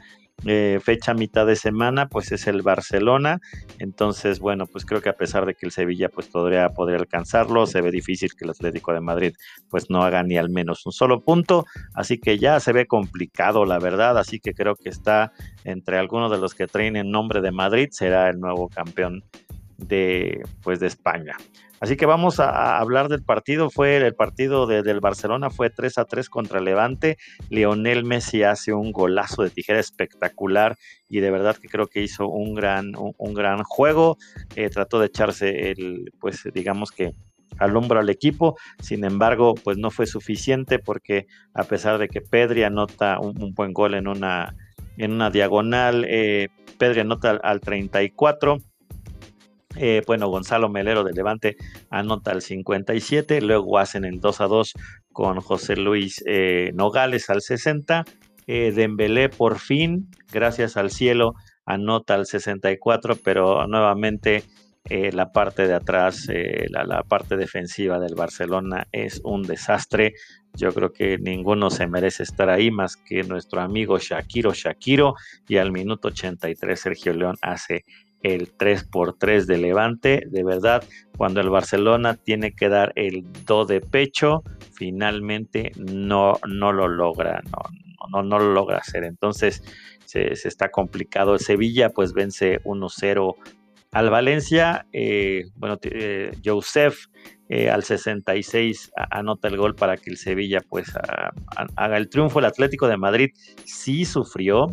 eh, 0.45 0.79
fecha 0.83 1.13
mitad 1.13 1.45
de 1.45 1.55
semana, 1.55 2.07
pues 2.07 2.31
es 2.31 2.47
el 2.47 2.61
Barcelona. 2.61 3.39
Entonces, 3.79 4.39
bueno, 4.39 4.65
pues 4.65 4.85
creo 4.85 5.01
que 5.01 5.09
a 5.09 5.15
pesar 5.15 5.45
de 5.45 5.53
que 5.53 5.65
el 5.65 5.71
Sevilla 5.71 6.09
pues 6.09 6.27
podría, 6.27 6.69
podría 6.69 6.97
alcanzarlo, 6.97 7.67
se 7.67 7.81
ve 7.81 7.91
difícil 7.91 8.31
que 8.35 8.45
el 8.45 8.51
Atlético 8.51 8.93
de 8.93 9.01
Madrid 9.01 9.33
pues 9.69 9.89
no 9.89 10.03
haga 10.03 10.23
ni 10.23 10.37
al 10.37 10.49
menos 10.49 10.85
un 10.85 10.91
solo 10.91 11.21
punto. 11.21 11.65
Así 11.93 12.17
que 12.17 12.37
ya 12.37 12.59
se 12.59 12.73
ve 12.73 12.87
complicado, 12.87 13.65
la 13.65 13.79
verdad. 13.79 14.17
Así 14.17 14.39
que 14.39 14.53
creo 14.53 14.75
que 14.75 14.89
está 14.89 15.31
entre 15.63 15.97
algunos 15.97 16.31
de 16.31 16.37
los 16.37 16.55
que 16.55 16.67
traen 16.67 16.95
en 16.95 17.11
nombre 17.11 17.41
de 17.41 17.51
Madrid, 17.51 17.89
será 17.91 18.29
el 18.29 18.39
nuevo 18.39 18.67
campeón 18.69 19.23
de, 19.77 20.43
pues, 20.63 20.79
de 20.79 20.87
España. 20.87 21.35
Así 21.81 21.97
que 21.97 22.05
vamos 22.05 22.39
a, 22.39 22.77
hablar 22.77 23.09
del 23.09 23.23
partido. 23.23 23.71
Fue 23.71 23.97
el 23.97 24.13
partido 24.13 24.67
del 24.67 24.99
Barcelona, 24.99 25.49
fue 25.49 25.71
3 25.71 25.97
a 25.97 26.05
3 26.05 26.29
contra 26.29 26.61
Levante. 26.61 27.17
Lionel 27.49 28.05
Messi 28.05 28.43
hace 28.43 28.71
un 28.71 28.91
golazo 28.91 29.41
de 29.41 29.49
tijera 29.49 29.79
espectacular 29.79 30.77
y 31.09 31.21
de 31.21 31.31
verdad 31.31 31.57
que 31.57 31.67
creo 31.67 31.87
que 31.87 32.03
hizo 32.03 32.27
un 32.27 32.53
gran, 32.53 32.91
un, 32.95 33.33
gran 33.33 33.63
juego. 33.63 34.17
Eh, 34.55 34.69
trató 34.69 34.99
de 34.99 35.07
echarse 35.07 35.71
el, 35.71 36.11
pues 36.19 36.47
digamos 36.53 36.91
que 36.91 37.13
al 37.57 37.75
hombro 37.75 37.99
al 37.99 38.11
equipo. 38.11 38.55
Sin 38.79 39.03
embargo, 39.03 39.55
pues 39.55 39.79
no 39.79 39.89
fue 39.89 40.05
suficiente 40.05 40.77
porque 40.77 41.25
a 41.55 41.63
pesar 41.63 41.97
de 41.97 42.09
que 42.09 42.21
Pedri 42.21 42.61
anota 42.61 43.19
un, 43.19 43.55
buen 43.55 43.73
gol 43.73 43.95
en 43.95 44.07
una, 44.07 44.55
en 44.97 45.13
una 45.13 45.31
diagonal, 45.31 46.05
eh, 46.07 46.49
Pedri 46.77 46.99
anota 46.99 47.39
al 47.41 47.59
34 47.59 48.59
eh, 49.75 50.01
bueno, 50.05 50.27
Gonzalo 50.29 50.69
Melero 50.69 51.03
de 51.03 51.13
Levante 51.13 51.57
anota 51.89 52.31
el 52.31 52.41
57, 52.41 53.41
luego 53.41 53.77
hacen 53.77 54.05
el 54.05 54.19
2 54.19 54.41
a 54.41 54.47
2 54.47 54.73
con 55.11 55.39
José 55.41 55.75
Luis 55.75 56.23
eh, 56.25 56.71
Nogales 56.73 57.29
al 57.29 57.41
60. 57.41 58.05
Eh, 58.47 58.71
Dembélé 58.73 59.29
por 59.29 59.59
fin, 59.59 60.09
gracias 60.31 60.75
al 60.75 60.91
cielo, 60.91 61.35
anota 61.65 62.15
el 62.15 62.25
64, 62.25 63.15
pero 63.23 63.67
nuevamente 63.67 64.43
eh, 64.85 65.11
la 65.11 65.31
parte 65.31 65.67
de 65.67 65.75
atrás, 65.75 66.27
eh, 66.29 66.65
la, 66.69 67.03
parte 67.03 67.37
defensiva 67.37 67.99
del 67.99 68.15
Barcelona 68.15 68.87
es 68.91 69.21
un 69.23 69.43
desastre. 69.43 70.13
Yo 70.55 70.73
creo 70.73 70.91
que 70.91 71.17
ninguno 71.19 71.69
se 71.69 71.87
merece 71.87 72.23
estar 72.23 72.49
ahí 72.49 72.71
más 72.71 72.97
que 72.97 73.23
nuestro 73.23 73.61
amigo 73.61 73.99
Shakiro 73.99 74.53
Shakiro 74.53 75.13
y 75.47 75.57
al 75.57 75.71
minuto 75.71 76.07
83 76.07 76.79
Sergio 76.79 77.13
León 77.13 77.37
hace 77.41 77.85
el 78.23 78.51
3 78.51 78.83
por 78.85 79.17
3 79.17 79.47
de 79.47 79.57
Levante. 79.57 80.23
De 80.29 80.43
verdad, 80.43 80.83
cuando 81.17 81.41
el 81.41 81.49
Barcelona 81.49 82.15
tiene 82.15 82.53
que 82.53 82.69
dar 82.69 82.93
el 82.95 83.23
do 83.45 83.65
de 83.65 83.81
pecho, 83.81 84.43
finalmente 84.73 85.71
no, 85.77 86.39
no 86.47 86.71
lo 86.71 86.87
logra, 86.87 87.41
no, 87.45 88.09
no, 88.11 88.23
no 88.23 88.39
lo 88.39 88.53
logra 88.53 88.77
hacer. 88.77 89.03
Entonces 89.03 89.63
se, 90.05 90.35
se 90.35 90.47
está 90.47 90.69
complicado. 90.69 91.37
Sevilla 91.37 91.89
pues 91.89 92.13
vence 92.13 92.61
1-0 92.63 93.35
al 93.91 94.09
Valencia, 94.09 94.87
eh, 94.93 95.49
bueno, 95.55 95.77
eh, 95.83 96.31
Joseph 96.43 97.07
eh, 97.53 97.69
al 97.69 97.83
66 97.83 98.93
anota 99.09 99.49
el 99.49 99.57
gol 99.57 99.75
para 99.75 99.97
que 99.97 100.09
el 100.09 100.15
Sevilla 100.15 100.61
pues 100.69 100.89
haga 101.75 101.97
el 101.97 102.07
triunfo. 102.07 102.39
El 102.39 102.45
Atlético 102.45 102.87
de 102.87 102.95
Madrid 102.95 103.31
sí 103.65 104.05
sufrió 104.05 104.67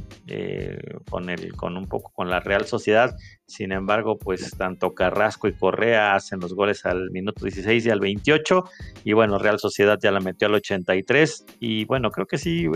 con, 1.10 1.28
el, 1.28 1.56
con 1.56 1.76
un 1.76 1.88
poco 1.88 2.12
con 2.14 2.30
la 2.30 2.38
Real 2.38 2.66
Sociedad. 2.66 3.16
Sin 3.46 3.72
embargo, 3.72 4.16
pues 4.16 4.52
tanto 4.56 4.94
Carrasco 4.94 5.48
y 5.48 5.54
Correa 5.54 6.14
hacen 6.14 6.38
los 6.38 6.54
goles 6.54 6.86
al 6.86 7.10
minuto 7.10 7.44
16 7.44 7.84
y 7.84 7.90
al 7.90 7.98
28. 7.98 8.62
Y 9.02 9.12
bueno, 9.12 9.40
Real 9.40 9.58
Sociedad 9.58 9.98
ya 10.00 10.12
la 10.12 10.20
metió 10.20 10.46
al 10.46 10.54
83. 10.54 11.46
Y 11.58 11.84
bueno, 11.86 12.12
creo 12.12 12.26
que 12.26 12.38
sí 12.38 12.68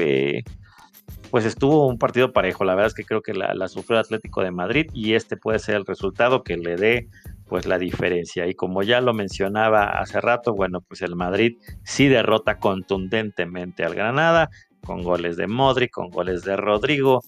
pues 1.32 1.46
estuvo 1.46 1.86
un 1.86 1.98
partido 1.98 2.32
parejo. 2.32 2.64
La 2.64 2.74
verdad 2.74 2.88
es 2.88 2.94
que 2.94 3.04
creo 3.04 3.22
que 3.22 3.32
la, 3.32 3.68
sufrió 3.68 3.98
el 3.98 4.04
Atlético 4.04 4.42
de 4.42 4.50
Madrid 4.50 4.90
y 4.92 5.14
este 5.14 5.38
puede 5.38 5.58
ser 5.58 5.76
el 5.76 5.86
resultado 5.86 6.42
que 6.42 6.58
le 6.58 6.76
dé 6.76 7.08
pues 7.52 7.66
la 7.66 7.76
diferencia. 7.76 8.46
Y 8.46 8.54
como 8.54 8.82
ya 8.82 9.02
lo 9.02 9.12
mencionaba 9.12 9.98
hace 10.00 10.22
rato, 10.22 10.54
bueno, 10.54 10.80
pues 10.80 11.02
el 11.02 11.16
Madrid 11.16 11.58
sí 11.84 12.08
derrota 12.08 12.56
contundentemente 12.56 13.84
al 13.84 13.94
Granada 13.94 14.48
con 14.82 15.02
goles 15.02 15.36
de 15.36 15.48
Modric, 15.48 15.90
con 15.90 16.08
goles 16.08 16.44
de 16.44 16.56
Rodrigo, 16.56 17.20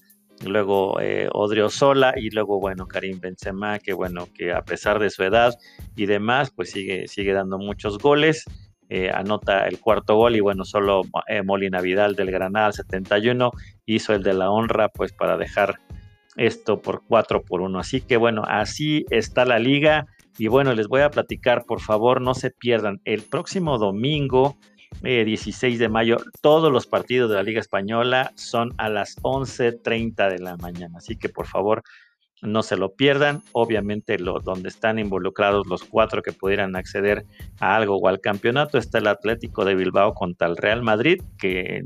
luego 0.43 0.99
eh, 0.99 1.29
Odriozola 1.31 2.15
y 2.17 2.31
luego 2.31 2.59
bueno 2.59 2.87
Karim 2.87 3.19
Benzema 3.19 3.77
que 3.77 3.93
bueno 3.93 4.27
que 4.33 4.51
a 4.51 4.63
pesar 4.63 4.97
de 4.97 5.11
su 5.11 5.23
edad 5.23 5.53
y 5.95 6.07
demás 6.07 6.51
pues 6.53 6.71
sigue 6.71 7.07
sigue 7.07 7.31
dando 7.31 7.57
muchos 7.57 7.99
goles 7.99 8.43
eh, 8.89 9.11
anota 9.13 9.67
el 9.67 9.79
cuarto 9.79 10.15
gol 10.15 10.35
y 10.35 10.39
bueno, 10.39 10.65
solo 10.65 11.03
eh, 11.27 11.43
Molina 11.43 11.81
Vidal 11.81 12.15
del 12.15 12.31
Granada 12.31 12.71
71 12.71 13.51
hizo 13.85 14.13
el 14.13 14.23
de 14.23 14.33
la 14.33 14.49
honra 14.49 14.89
pues 14.89 15.13
para 15.13 15.37
dejar 15.37 15.79
esto 16.35 16.81
por 16.81 17.03
4 17.07 17.43
por 17.43 17.61
1. 17.61 17.79
Así 17.79 18.01
que 18.01 18.17
bueno, 18.17 18.43
así 18.47 19.05
está 19.09 19.45
la 19.45 19.59
liga 19.59 20.07
y 20.37 20.47
bueno, 20.47 20.73
les 20.73 20.87
voy 20.87 21.01
a 21.01 21.09
platicar, 21.09 21.65
por 21.65 21.81
favor, 21.81 22.21
no 22.21 22.33
se 22.33 22.51
pierdan 22.51 23.01
el 23.05 23.21
próximo 23.21 23.77
domingo. 23.77 24.57
16 25.01 25.75
eh, 25.75 25.77
de 25.77 25.89
mayo, 25.89 26.17
todos 26.41 26.71
los 26.71 26.87
partidos 26.87 27.29
de 27.29 27.35
la 27.35 27.43
Liga 27.43 27.59
Española 27.59 28.31
son 28.35 28.73
a 28.77 28.89
las 28.89 29.17
11.30 29.17 30.29
de 30.29 30.39
la 30.39 30.55
mañana. 30.57 30.97
Así 30.97 31.17
que 31.17 31.27
por 31.27 31.47
favor, 31.47 31.83
no 32.41 32.63
se 32.63 32.77
lo 32.77 32.93
pierdan. 32.93 33.41
Obviamente, 33.51 34.19
lo, 34.19 34.39
donde 34.39 34.69
están 34.69 34.99
involucrados 34.99 35.67
los 35.67 35.83
cuatro 35.83 36.21
que 36.21 36.31
pudieran 36.31 36.75
acceder 36.75 37.25
a 37.59 37.75
algo 37.75 37.97
o 37.97 38.07
al 38.07 38.19
campeonato 38.19 38.77
está 38.77 38.99
el 38.99 39.07
Atlético 39.07 39.65
de 39.65 39.75
Bilbao 39.75 40.13
contra 40.13 40.47
el 40.47 40.57
Real 40.57 40.81
Madrid, 40.81 41.21
que 41.37 41.83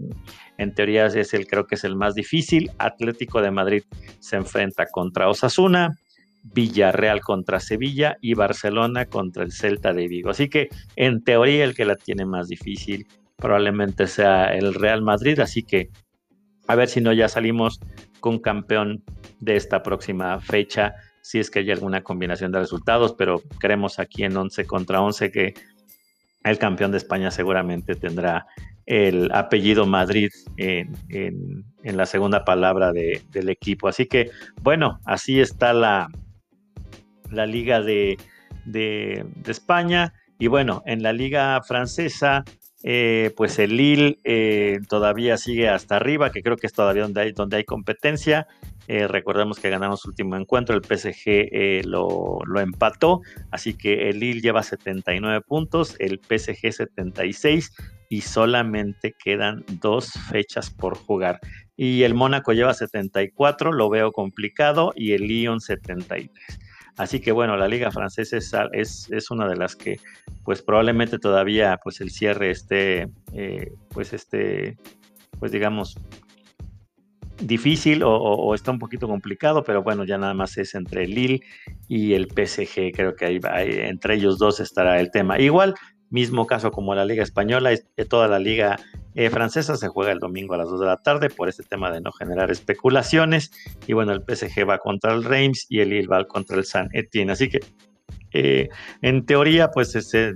en, 0.57 0.73
teoría 0.73 1.05
es 1.05 1.33
el, 1.33 1.47
creo 1.47 1.65
que 1.65 1.75
es 1.75 1.83
el 1.83 1.95
más 1.95 2.15
difícil. 2.15 2.71
Atlético 2.77 3.41
de 3.41 3.51
Madrid 3.51 3.83
se 4.19 4.35
enfrenta 4.35 4.85
contra 4.87 5.29
Osasuna. 5.29 5.95
Villarreal 6.43 7.21
contra 7.21 7.59
Sevilla 7.59 8.17
y 8.21 8.33
Barcelona 8.33 9.05
contra 9.05 9.43
el 9.43 9.51
Celta 9.51 9.93
de 9.93 10.07
Vigo. 10.07 10.29
Así 10.29 10.49
que 10.49 10.69
en 10.95 11.23
teoría 11.23 11.63
el 11.63 11.75
que 11.75 11.85
la 11.85 11.95
tiene 11.95 12.25
más 12.25 12.47
difícil 12.47 13.07
probablemente 13.35 14.07
sea 14.07 14.45
el 14.45 14.73
Real 14.73 15.01
Madrid. 15.01 15.39
Así 15.39 15.63
que 15.63 15.89
a 16.67 16.75
ver 16.75 16.87
si 16.87 17.01
no 17.01 17.13
ya 17.13 17.27
salimos 17.27 17.79
con 18.19 18.39
campeón 18.39 19.03
de 19.39 19.55
esta 19.55 19.81
próxima 19.81 20.39
fecha, 20.39 20.93
si 21.21 21.39
es 21.39 21.49
que 21.49 21.59
hay 21.59 21.71
alguna 21.71 22.03
combinación 22.03 22.51
de 22.51 22.59
resultados, 22.59 23.15
pero 23.17 23.41
creemos 23.59 23.99
aquí 23.99 24.23
en 24.23 24.35
11 24.37 24.65
contra 24.65 25.01
11 25.01 25.31
que 25.31 25.53
el 26.43 26.57
campeón 26.57 26.91
de 26.91 26.97
España 26.97 27.31
seguramente 27.31 27.95
tendrá 27.95 28.45
el 28.85 29.31
apellido 29.31 29.85
Madrid 29.85 30.29
en, 30.57 31.65
la 31.83 32.05
segunda 32.05 32.43
palabra 32.43 32.91
del 32.91 33.49
equipo. 33.49 33.87
Así 33.87 34.05
que, 34.07 34.31
bueno, 34.61 34.99
así 35.05 35.39
está 35.39 35.73
la, 35.73 36.09
la 37.31 37.45
liga 37.45 37.81
de, 37.81 38.17
de, 38.65 39.25
España. 39.47 40.13
Y 40.37 40.47
bueno, 40.47 40.83
en 40.85 41.03
la 41.03 41.13
liga 41.13 41.61
francesa, 41.61 42.43
eh, 42.83 43.31
pues 43.35 43.59
el 43.59 43.75
Lille 43.75 44.19
eh, 44.23 44.79
todavía 44.87 45.37
sigue 45.37 45.67
hasta 45.67 45.97
arriba, 45.97 46.31
que 46.31 46.41
creo 46.41 46.57
que 46.57 46.67
es 46.67 46.73
todavía 46.73 47.03
donde 47.03 47.21
hay, 47.21 47.31
donde 47.33 47.57
hay 47.57 47.63
competencia. 47.65 48.47
Eh, 48.87 49.07
recordemos 49.07 49.59
que 49.59 49.69
ganamos 49.69 50.01
su 50.01 50.09
último 50.09 50.35
encuentro, 50.35 50.75
el 50.75 50.83
PSG 50.83 51.85
lo, 51.85 52.39
lo, 52.45 52.59
empató, 52.59 53.21
así 53.51 53.75
que 53.75 54.09
el 54.09 54.19
Lille 54.19 54.41
lleva 54.41 54.63
79 54.63 55.41
puntos, 55.47 55.95
el 55.99 56.19
PSG 56.19 56.71
76 56.71 57.71
y 58.09 58.21
solamente 58.21 59.13
quedan 59.23 59.63
dos 59.79 60.11
fechas 60.31 60.71
por 60.71 60.97
jugar. 60.97 61.39
Y 61.77 62.03
el 62.03 62.15
Mónaco 62.15 62.51
lleva 62.51 62.73
74, 62.73 63.71
lo 63.71 63.89
veo 63.89 64.11
complicado, 64.11 64.91
y 64.95 65.13
el 65.13 65.27
Lyon 65.27 65.61
73. 65.61 66.59
Así 66.99 67.21
que 67.21 67.31
bueno, 67.31 67.55
la 67.55 67.69
liga 67.69 67.91
francesa 67.91 68.67
es, 68.73 69.07
es, 69.09 69.31
una 69.31 69.47
de 69.47 69.55
las 69.55 69.73
que 69.77 70.01
pues 70.43 70.61
probablemente 70.61 71.17
todavía 71.17 71.79
pues 71.81 72.01
el 72.01 72.11
cierre 72.11 72.51
esté 72.51 73.07
eh, 73.31 73.71
pues 73.89 74.11
este 74.11 74.75
pues 75.39 75.53
digamos 75.53 75.95
difícil 77.39 78.01
o, 78.03 78.53
está 78.53 78.71
un 78.71 78.79
poquito 78.79 79.07
complicado, 79.07 79.63
pero 79.63 79.81
bueno, 79.81 80.03
ya 80.03 80.17
nada 80.17 80.33
más 80.33 80.57
es 80.57 80.75
entre 80.75 81.07
Lille 81.07 81.39
y 81.87 82.15
el 82.15 82.27
PSG, 82.27 82.91
creo 82.93 83.15
que 83.15 83.25
ahí, 83.25 83.39
entre 83.69 84.15
ellos 84.15 84.37
dos 84.37 84.59
estará 84.59 84.99
el 84.99 85.09
tema. 85.09 85.39
Igual, 85.39 85.75
mismo 86.09 86.45
caso 86.47 86.69
como 86.69 86.95
la 86.95 87.05
Liga 87.05 87.23
Española, 87.23 87.71
toda 88.09 88.27
la 88.27 88.39
Liga 88.39 88.77
eh, 89.19 89.29
francesa 89.29 89.75
se 89.75 89.89
juega 89.89 90.13
el 90.13 90.19
domingo 90.19 90.53
a 90.53 90.57
las 90.57 90.69
2 90.69 90.79
de 90.79 90.85
la 90.85 90.95
tarde 90.95 91.29
por 91.29 91.49
este 91.49 91.63
tema 91.63 91.91
de 91.91 91.99
no 91.99 92.13
generar 92.13 92.49
especulaciones. 92.51 93.51
Y 93.85 93.91
bueno, 93.91 94.13
el 94.13 94.21
PSG 94.21 94.65
va 94.65 94.77
contra 94.77 95.13
el 95.13 95.25
Reims 95.25 95.65
y 95.67 95.81
el 95.81 95.89
Lille 95.89 96.07
va 96.07 96.23
contra 96.23 96.55
el 96.55 96.63
San 96.63 96.87
Etienne. 96.93 97.33
Así 97.33 97.49
que 97.49 97.59
eh, 98.31 98.69
en 99.01 99.25
teoría, 99.25 99.71
pues, 99.71 99.91
se, 99.91 100.35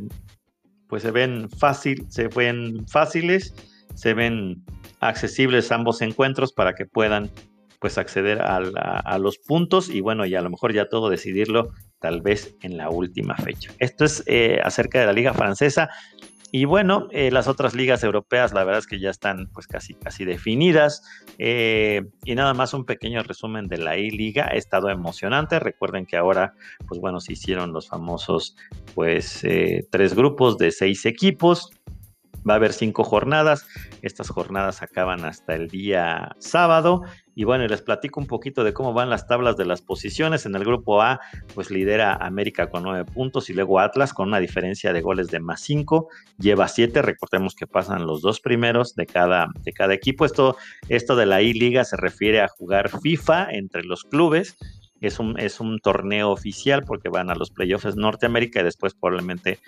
pues 0.89 1.01
se 1.01 1.11
ven 1.11 1.49
fácil, 1.49 2.05
se 2.09 2.27
ven 2.27 2.85
fáciles, 2.85 3.55
se 3.95 4.13
ven 4.13 4.61
accesibles 4.99 5.71
ambos 5.71 6.01
encuentros 6.01 6.51
para 6.51 6.75
que 6.75 6.85
puedan 6.85 7.31
pues 7.79 7.97
acceder 7.97 8.41
a, 8.41 9.17
los 9.17 9.37
puntos 9.37 9.89
y 9.89 9.99
bueno, 9.99 10.25
y 10.25 10.35
a 10.35 10.41
lo 10.41 10.49
mejor 10.49 10.73
ya 10.73 10.87
todo 10.87 11.09
decidirlo 11.09 11.71
tal 11.99 12.21
vez 12.21 12.55
en 12.61 12.77
la 12.77 12.89
última 12.89 13.35
fecha. 13.35 13.71
Esto 13.79 14.03
es 14.03 14.23
eh, 14.25 14.59
acerca 14.63 14.99
de 15.01 15.05
la 15.05 15.13
liga 15.13 15.33
francesa. 15.33 15.89
Y 16.55 16.65
bueno, 16.65 17.07
eh, 17.09 17.31
las 17.31 17.47
otras 17.47 17.73
ligas 17.73 18.03
europeas, 18.03 18.53
la 18.53 18.63
verdad 18.63 18.77
es 18.77 18.85
que 18.85 18.99
ya 18.99 19.09
están 19.09 19.49
pues 19.55 19.65
casi, 19.65 19.95
casi 19.95 20.23
definidas. 20.23 21.01
Eh, 21.39 22.03
y 22.25 22.35
nada 22.35 22.53
más 22.53 22.75
un 22.75 22.85
pequeño 22.85 23.23
resumen 23.23 23.67
de 23.67 23.79
la 23.79 23.97
I-Liga. 23.97 24.49
Ha 24.51 24.55
estado 24.55 24.89
emocionante. 24.89 25.59
Recuerden 25.59 26.05
que 26.05 26.15
ahora, 26.15 26.53
pues 26.87 27.01
bueno, 27.01 27.19
se 27.21 27.33
hicieron 27.33 27.73
los 27.73 27.87
famosos 27.87 28.55
pues 28.93 29.43
eh, 29.43 29.87
tres 29.89 30.13
grupos 30.13 30.59
de 30.59 30.69
seis 30.69 31.07
equipos. 31.07 31.71
Va 32.47 32.53
a 32.53 32.57
haber 32.57 32.73
cinco 32.73 33.03
jornadas. 33.03 33.65
Estas 34.01 34.29
jornadas 34.29 34.81
acaban 34.81 35.23
hasta 35.23 35.55
el 35.55 35.69
día 35.69 36.35
sábado. 36.39 37.03
Y 37.35 37.45
bueno, 37.45 37.65
les 37.65 37.81
platico 37.81 38.19
un 38.19 38.27
poquito 38.27 38.63
de 38.63 38.73
cómo 38.73 38.93
van 38.93 39.09
las 39.09 39.27
tablas 39.27 39.57
de 39.57 39.65
las 39.65 39.81
posiciones. 39.81 40.45
En 40.45 40.55
el 40.55 40.65
grupo 40.65 41.01
A, 41.01 41.21
pues 41.55 41.71
lidera 41.71 42.13
América 42.13 42.69
con 42.69 42.83
nueve 42.83 43.05
puntos 43.05 43.49
y 43.49 43.53
luego 43.53 43.79
Atlas 43.79 44.13
con 44.13 44.27
una 44.27 44.39
diferencia 44.39 44.93
de 44.93 45.01
goles 45.01 45.27
de 45.27 45.39
más 45.39 45.61
cinco. 45.61 46.09
Lleva 46.37 46.67
siete. 46.67 47.01
Recordemos 47.01 47.55
que 47.55 47.65
pasan 47.65 48.05
los 48.05 48.21
dos 48.21 48.39
primeros 48.39 48.93
de 48.95 49.05
cada, 49.05 49.47
de 49.63 49.71
cada 49.71 49.93
equipo. 49.93 50.25
Esto, 50.25 50.57
esto 50.89 51.15
de 51.15 51.25
la 51.25 51.41
I-Liga 51.41 51.85
se 51.85 51.97
refiere 51.97 52.41
a 52.41 52.49
jugar 52.49 52.89
FIFA 53.01 53.51
entre 53.51 53.83
los 53.83 54.03
clubes. 54.03 54.57
Es 55.01 55.19
un, 55.19 55.37
es 55.37 55.59
un 55.59 55.79
torneo 55.79 56.31
oficial 56.31 56.83
porque 56.85 57.09
van 57.09 57.29
a 57.29 57.35
los 57.35 57.51
playoffs 57.51 57.95
Norteamérica 57.95 58.61
y 58.61 58.63
después 58.63 58.93
probablemente 58.93 59.59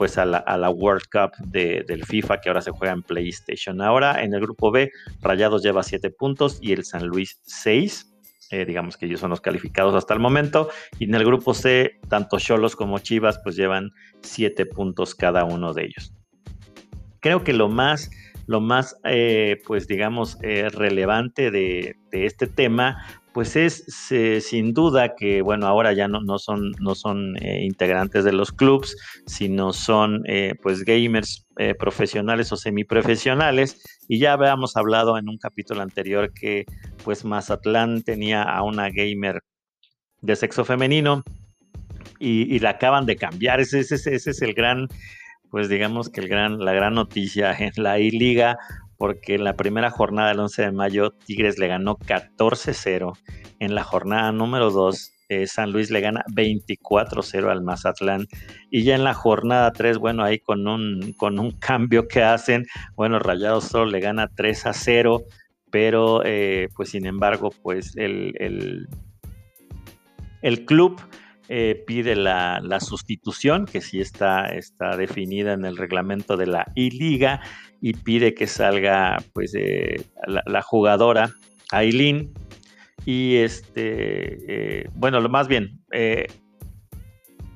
pues 0.00 0.16
a 0.16 0.24
la, 0.24 0.70
World 0.70 1.02
Cup 1.12 1.32
del 1.44 2.06
FIFA 2.06 2.40
que 2.40 2.48
ahora 2.48 2.62
se 2.62 2.70
juega 2.70 2.94
en 2.94 3.02
PlayStation. 3.02 3.82
Ahora 3.82 4.22
en 4.22 4.32
el 4.32 4.40
grupo 4.40 4.70
B, 4.70 4.90
Rayados 5.20 5.62
lleva 5.62 5.82
7 5.82 6.08
puntos 6.08 6.58
y 6.62 6.72
el 6.72 6.86
San 6.86 7.06
Luis 7.06 7.38
6. 7.44 8.10
Eh, 8.50 8.64
digamos 8.64 8.96
que 8.96 9.04
ellos 9.04 9.20
son 9.20 9.28
los 9.28 9.42
calificados 9.42 9.94
hasta 9.94 10.14
el 10.14 10.20
momento. 10.20 10.70
Y 10.98 11.04
en 11.04 11.14
el 11.16 11.26
grupo 11.26 11.52
C, 11.52 12.00
tanto 12.08 12.38
Cholos 12.38 12.76
como 12.76 12.98
Chivas 13.00 13.40
pues 13.44 13.56
llevan 13.56 13.90
7 14.22 14.64
puntos 14.64 15.14
cada 15.14 15.44
uno 15.44 15.74
de 15.74 15.84
ellos. 15.84 16.14
Creo 17.20 17.44
que 17.44 17.52
lo 17.52 17.68
más 17.68 18.10
lo 18.46 18.60
más, 18.60 18.96
eh, 19.04 19.62
pues 19.64 19.86
digamos, 19.86 20.36
eh, 20.42 20.70
relevante 20.70 21.52
de, 21.52 21.94
este 22.10 22.48
tema, 22.48 23.06
pues 23.32 23.56
es 23.56 23.84
sin 24.40 24.74
duda 24.74 25.14
que, 25.14 25.42
bueno, 25.42 25.66
ahora 25.66 25.92
ya 25.92 26.08
no, 26.08 26.20
no 26.20 26.38
son, 26.38 26.72
no 26.80 26.94
son 26.94 27.36
integrantes 27.42 28.24
de 28.24 28.32
los 28.32 28.52
clubs, 28.52 28.96
sino 29.26 29.72
son 29.72 30.24
pues 30.62 30.84
gamers 30.84 31.46
profesionales 31.78 32.50
o 32.52 32.56
semiprofesionales. 32.56 33.82
Y 34.08 34.18
ya 34.18 34.32
habíamos 34.32 34.76
hablado 34.76 35.16
en 35.16 35.28
un 35.28 35.38
capítulo 35.38 35.82
anterior 35.82 36.32
que 36.32 36.64
pues 37.04 37.24
Mazatlán 37.24 38.02
tenía 38.02 38.42
a 38.42 38.62
una 38.62 38.90
gamer 38.90 39.42
de 40.22 40.36
sexo 40.36 40.64
femenino 40.64 41.22
y, 42.18 42.58
la 42.58 42.70
acaban 42.70 43.06
de 43.06 43.16
cambiar. 43.16 43.60
Ese, 43.60 43.80
ese, 43.80 43.94
ese, 43.94 44.30
es 44.30 44.42
el 44.42 44.54
gran, 44.54 44.88
pues 45.50 45.68
digamos 45.68 46.08
que 46.10 46.20
el 46.20 46.28
gran, 46.28 46.58
la 46.58 46.72
gran 46.72 46.94
noticia 46.94 47.52
en 47.52 47.72
la 47.76 47.98
I-Liga, 47.98 48.58
porque 49.00 49.36
en 49.36 49.44
la 49.44 49.56
primera 49.56 49.90
jornada 49.90 50.28
del 50.28 50.40
11 50.40 50.60
de 50.60 50.72
mayo 50.72 51.14
Tigres 51.24 51.58
le 51.58 51.68
ganó 51.68 51.96
14-0. 51.96 53.16
En 53.58 53.74
la 53.74 53.82
jornada 53.82 54.30
número 54.30 54.70
2 54.70 55.14
eh, 55.30 55.46
San 55.46 55.72
Luis 55.72 55.90
le 55.90 56.02
gana 56.02 56.22
24-0 56.34 57.50
al 57.50 57.62
Mazatlán. 57.62 58.26
Y 58.70 58.82
ya 58.82 58.96
en 58.96 59.04
la 59.04 59.14
jornada 59.14 59.72
3, 59.72 59.96
bueno, 59.96 60.22
ahí 60.22 60.38
con 60.38 60.68
un, 60.68 61.14
con 61.16 61.38
un 61.38 61.52
cambio 61.58 62.08
que 62.08 62.22
hacen, 62.22 62.66
bueno, 62.94 63.18
Rayados 63.18 63.64
solo 63.64 63.86
le 63.86 64.00
gana 64.00 64.28
3-0, 64.28 65.24
pero 65.70 66.20
eh, 66.26 66.68
pues 66.76 66.90
sin 66.90 67.06
embargo, 67.06 67.54
pues 67.62 67.96
el, 67.96 68.34
el, 68.38 68.86
el 70.42 70.66
club 70.66 71.00
eh, 71.52 71.82
pide 71.84 72.14
la, 72.14 72.60
sustitución, 72.78 73.66
que 73.66 73.80
sí 73.80 74.00
está, 74.00 74.46
está 74.46 74.96
definida 74.96 75.52
en 75.52 75.64
el 75.64 75.76
reglamento 75.76 76.36
de 76.36 76.46
la 76.46 76.70
I-Liga, 76.76 77.40
y 77.80 77.94
pide 77.94 78.34
que 78.34 78.46
salga 78.46 79.22
pues 79.32 79.54
eh, 79.54 80.04
la, 80.26 80.62
jugadora 80.62 81.30
Aileen. 81.70 82.32
Y 83.06 83.36
este, 83.36 84.82
eh, 84.82 84.88
bueno, 84.94 85.20
lo 85.20 85.28
más 85.30 85.48
bien, 85.48 85.80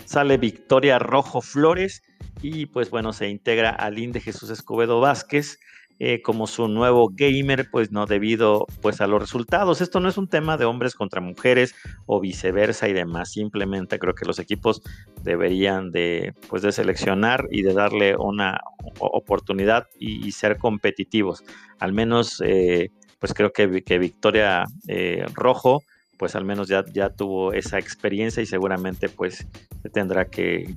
sale 0.06 0.38
Victoria 0.38 0.98
Rojo 0.98 1.42
Flores 1.42 2.02
y 2.40 2.66
pues 2.66 2.90
bueno, 2.90 3.12
se 3.12 3.28
integra 3.28 3.70
Aline 3.70 4.12
de 4.12 4.20
Jesús 4.20 4.50
Escobedo 4.50 5.00
Vázquez 5.00 5.58
eh, 6.00 6.22
como 6.22 6.46
su 6.46 6.66
nuevo 6.66 7.10
gamer, 7.12 7.68
pues 7.70 7.92
no 7.92 8.06
debido 8.06 8.66
pues 8.82 9.00
a 9.00 9.06
los 9.06 9.20
resultados. 9.20 9.80
Esto 9.80 10.00
no 10.00 10.08
es 10.08 10.18
un 10.18 10.28
tema 10.28 10.56
de 10.56 10.64
hombres 10.64 10.94
contra 10.94 11.20
mujeres 11.20 11.74
o 12.06 12.20
viceversa 12.20 12.88
y 12.88 12.92
demás. 12.92 13.32
Simplemente 13.32 13.98
creo 13.98 14.14
que 14.14 14.24
los 14.24 14.38
equipos 14.38 14.82
deberían 15.22 15.92
de 15.92 16.34
pues 16.48 16.62
de 16.62 16.72
seleccionar 16.72 17.46
y 17.50 17.62
de 17.62 17.74
darle 17.74 18.16
una 18.16 18.60
oportunidad 18.98 19.86
y, 19.98 20.32
ser 20.32 20.58
competitivos. 20.58 21.44
Al 21.78 21.92
menos 21.92 22.42
eh, 22.44 22.90
pues 23.20 23.32
creo 23.32 23.52
que, 23.52 23.66
Victoria 23.66 24.64
eh, 24.88 25.24
Rojo 25.32 25.82
pues 26.18 26.34
al 26.36 26.44
menos 26.44 26.68
ya, 26.68 26.84
ya 26.92 27.10
tuvo 27.10 27.52
esa 27.52 27.78
experiencia 27.78 28.42
y 28.42 28.46
seguramente 28.46 29.08
pues 29.08 29.46
tendrá 29.92 30.26
que, 30.26 30.76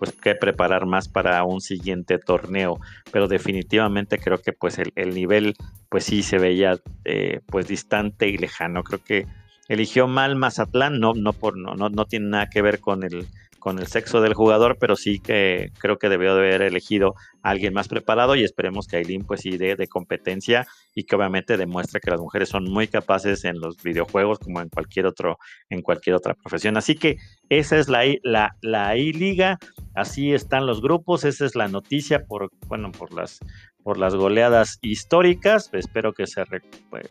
pues 0.00 0.12
que 0.12 0.34
preparar 0.34 0.86
más 0.86 1.08
para 1.08 1.44
un 1.44 1.60
siguiente 1.60 2.18
torneo, 2.18 2.80
pero 3.12 3.28
definitivamente 3.28 4.18
creo 4.18 4.38
que 4.38 4.54
pues 4.54 4.78
el, 4.78 5.14
nivel 5.14 5.54
pues 5.90 6.04
sí 6.04 6.22
se 6.22 6.38
veía 6.38 6.80
eh, 7.04 7.40
pues 7.46 7.68
distante 7.68 8.26
y 8.26 8.38
lejano, 8.38 8.82
creo 8.82 9.04
que 9.04 9.26
eligió 9.68 10.08
mal 10.08 10.36
Mazatlán, 10.36 11.00
no, 11.00 11.12
no, 11.12 11.34
por, 11.34 11.58
no, 11.58 11.74
no, 11.74 11.90
no 11.90 12.06
tiene 12.06 12.30
nada 12.30 12.48
que 12.48 12.62
ver 12.62 12.80
con 12.80 13.04
el, 13.04 13.26
con 13.60 13.78
el 13.78 13.86
sexo 13.86 14.20
del 14.20 14.34
jugador, 14.34 14.76
pero 14.80 14.96
sí 14.96 15.20
que 15.20 15.70
creo 15.78 15.98
que 15.98 16.08
debió 16.08 16.34
de 16.34 16.40
haber 16.40 16.62
elegido 16.62 17.14
a 17.42 17.50
alguien 17.50 17.72
más 17.72 17.86
preparado 17.86 18.34
y 18.34 18.42
esperemos 18.42 18.86
que 18.86 18.96
Aileen 18.96 19.24
pues 19.24 19.42
sí 19.42 19.56
de, 19.56 19.86
competencia 19.86 20.66
y 20.94 21.04
que 21.04 21.14
obviamente 21.14 21.56
demuestre 21.56 22.00
que 22.00 22.10
las 22.10 22.20
mujeres 22.20 22.48
son 22.48 22.64
muy 22.64 22.88
capaces 22.88 23.44
en 23.44 23.60
los 23.60 23.76
videojuegos 23.82 24.38
como 24.38 24.60
en 24.60 24.68
cualquier 24.68 25.06
otro, 25.06 25.38
en 25.68 25.82
cualquier 25.82 26.16
otra 26.16 26.34
profesión. 26.34 26.76
Así 26.76 26.96
que 26.96 27.16
esa 27.48 27.78
es 27.78 27.88
la, 27.88 28.02
la, 28.22 28.56
la 28.62 28.96
I-Liga, 28.96 29.58
así 29.94 30.32
están 30.32 30.66
los 30.66 30.80
grupos, 30.80 31.24
esa 31.24 31.44
es 31.44 31.54
la 31.54 31.68
noticia 31.68 32.24
por, 32.26 32.50
bueno, 32.66 32.90
por 32.90 33.12
las 33.12 33.38
por 33.82 33.98
las 33.98 34.14
goleadas 34.14 34.78
históricas. 34.82 35.70
Espero 35.72 36.12
que 36.12 36.26
se, 36.26 36.44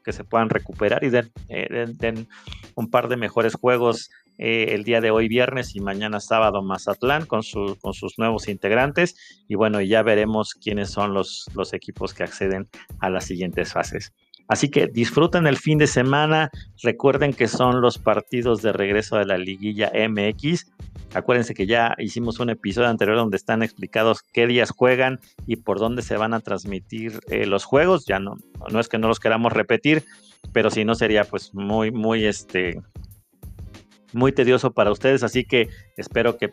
que 0.03 0.13
se 0.13 0.23
puedan 0.23 0.49
recuperar 0.49 1.03
y 1.03 1.09
den, 1.09 1.31
eh, 1.49 1.85
den, 1.95 2.27
un 2.75 2.89
par 2.89 3.07
de 3.07 3.17
mejores 3.17 3.55
juegos 3.55 4.09
eh, 4.39 4.73
el 4.73 4.83
día 4.83 5.01
de 5.01 5.11
hoy 5.11 5.27
viernes 5.27 5.75
y 5.75 5.81
mañana 5.81 6.21
sábado 6.21 6.63
Mazatlán 6.63 7.25
con, 7.25 7.41
con 7.81 7.93
sus 7.93 8.17
nuevos 8.17 8.47
integrantes 8.47 9.43
y 9.49 9.55
bueno, 9.55 9.81
ya 9.81 10.01
veremos 10.01 10.53
quiénes 10.53 10.89
son 10.89 11.13
los, 11.13 11.45
los 11.55 11.73
equipos 11.73 12.13
que 12.13 12.23
acceden 12.23 12.69
a 12.99 13.09
las 13.09 13.25
siguientes 13.25 13.73
fases. 13.73 14.13
Así 14.49 14.69
que 14.69 14.87
disfruten 14.87 15.45
el 15.45 15.57
fin 15.57 15.77
de 15.77 15.85
semana. 15.85 16.49
Recuerden 16.81 17.33
que 17.33 17.47
son 17.47 17.81
los 17.81 17.99
partidos 17.99 18.63
de 18.63 18.73
regreso 18.73 19.17
de 19.17 19.25
la 19.25 19.37
liguilla 19.37 19.91
MX. 19.93 20.71
Acuérdense 21.13 21.53
que 21.53 21.67
ya 21.67 21.95
hicimos 21.99 22.39
un 22.39 22.49
episodio 22.49 22.87
anterior 22.87 23.17
donde 23.17 23.37
están 23.37 23.61
explicados 23.61 24.23
qué 24.23 24.47
días 24.47 24.71
juegan 24.71 25.19
y 25.45 25.57
por 25.57 25.79
dónde 25.79 26.01
se 26.01 26.17
van 26.17 26.33
a 26.33 26.39
transmitir 26.39 27.19
eh, 27.29 27.45
los 27.45 27.63
juegos. 27.63 28.05
Ya 28.05 28.19
no, 28.19 28.37
no 28.71 28.79
es 28.79 28.87
que 28.87 28.97
no 28.97 29.07
los 29.07 29.19
queramos 29.19 29.53
repetir, 29.53 30.03
pero 30.51 30.71
si 30.71 30.83
no 30.83 30.95
sería 30.95 31.25
pues 31.25 31.53
muy, 31.53 31.91
muy 31.91 32.25
este, 32.25 32.81
muy 34.13 34.31
tedioso 34.31 34.71
para 34.71 34.91
ustedes, 34.91 35.23
así 35.23 35.45
que 35.45 35.69
espero 35.97 36.37
que, 36.37 36.49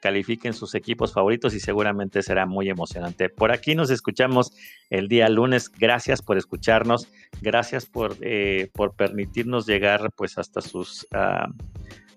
califiquen 0.00 0.52
sus 0.52 0.74
equipos 0.74 1.12
favoritos 1.12 1.54
y 1.54 1.60
seguramente 1.60 2.22
será 2.22 2.46
muy 2.46 2.68
emocionante. 2.68 3.28
Por 3.28 3.52
aquí 3.52 3.74
nos 3.74 3.90
escuchamos 3.90 4.52
el 4.90 5.08
día 5.08 5.28
lunes. 5.28 5.70
Gracias 5.70 6.22
por 6.22 6.38
escucharnos, 6.38 7.08
gracias 7.40 7.86
por, 7.86 8.16
eh, 8.20 8.70
por 8.72 8.94
permitirnos 8.94 9.66
llegar 9.66 10.10
pues 10.16 10.38
hasta 10.38 10.60
sus... 10.60 11.06
Ah, 11.12 11.48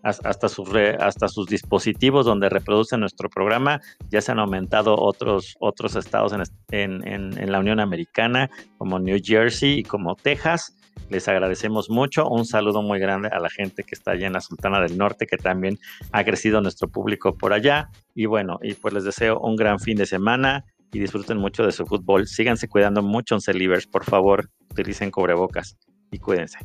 hasta 0.03 0.49
sus, 0.49 0.67
hasta 0.99 1.27
sus 1.27 1.45
dispositivos 1.45 2.25
donde 2.25 2.49
reproducen 2.49 3.01
nuestro 3.01 3.29
programa. 3.29 3.81
Ya 4.09 4.19
se 4.19 4.31
han 4.31 4.39
aumentado 4.39 4.95
otros, 4.97 5.55
otros 5.59 5.95
estados 5.95 6.33
en, 6.71 7.07
en 7.07 7.51
la 7.51 7.59
Unión 7.59 7.79
Americana, 7.79 8.49
como 8.79 8.97
New 8.97 9.19
Jersey 9.23 9.81
y 9.81 9.83
como 9.83 10.15
Texas. 10.15 10.75
Les 11.09 11.27
agradecemos 11.27 11.89
mucho. 11.89 12.27
Un 12.27 12.45
saludo 12.45 12.81
muy 12.81 12.99
grande 12.99 13.29
a 13.31 13.39
la 13.39 13.49
gente 13.49 13.83
que 13.83 13.95
está 13.95 14.11
allá 14.11 14.27
en 14.27 14.33
la 14.33 14.41
Sultana 14.41 14.79
del 14.79 14.97
Norte, 14.97 15.27
que 15.27 15.37
también 15.37 15.77
ha 16.11 16.23
crecido 16.23 16.61
nuestro 16.61 16.87
público 16.87 17.35
por 17.35 17.53
allá. 17.53 17.89
Y 18.15 18.25
bueno, 18.25 18.59
y 18.61 18.73
pues 18.73 18.93
les 18.93 19.03
deseo 19.03 19.39
un 19.39 19.55
gran 19.55 19.79
fin 19.79 19.97
de 19.97 20.05
semana 20.05 20.65
y 20.93 20.99
disfruten 20.99 21.37
mucho 21.37 21.65
de 21.65 21.71
su 21.71 21.85
fútbol. 21.85 22.27
Síganse 22.27 22.67
cuidando 22.67 23.01
mucho 23.01 23.39
Celivers, 23.39 23.87
por 23.87 24.05
favor. 24.05 24.49
Utilicen 24.71 25.11
cubrebocas 25.11 25.77
y 26.11 26.19
cuídense. 26.19 26.59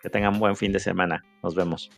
Que 0.00 0.08
tengan 0.08 0.38
buen 0.38 0.56
fin 0.56 0.72
de 0.72 0.80
semana. 0.80 1.24
Nos 1.42 1.54
vemos. 1.54 1.90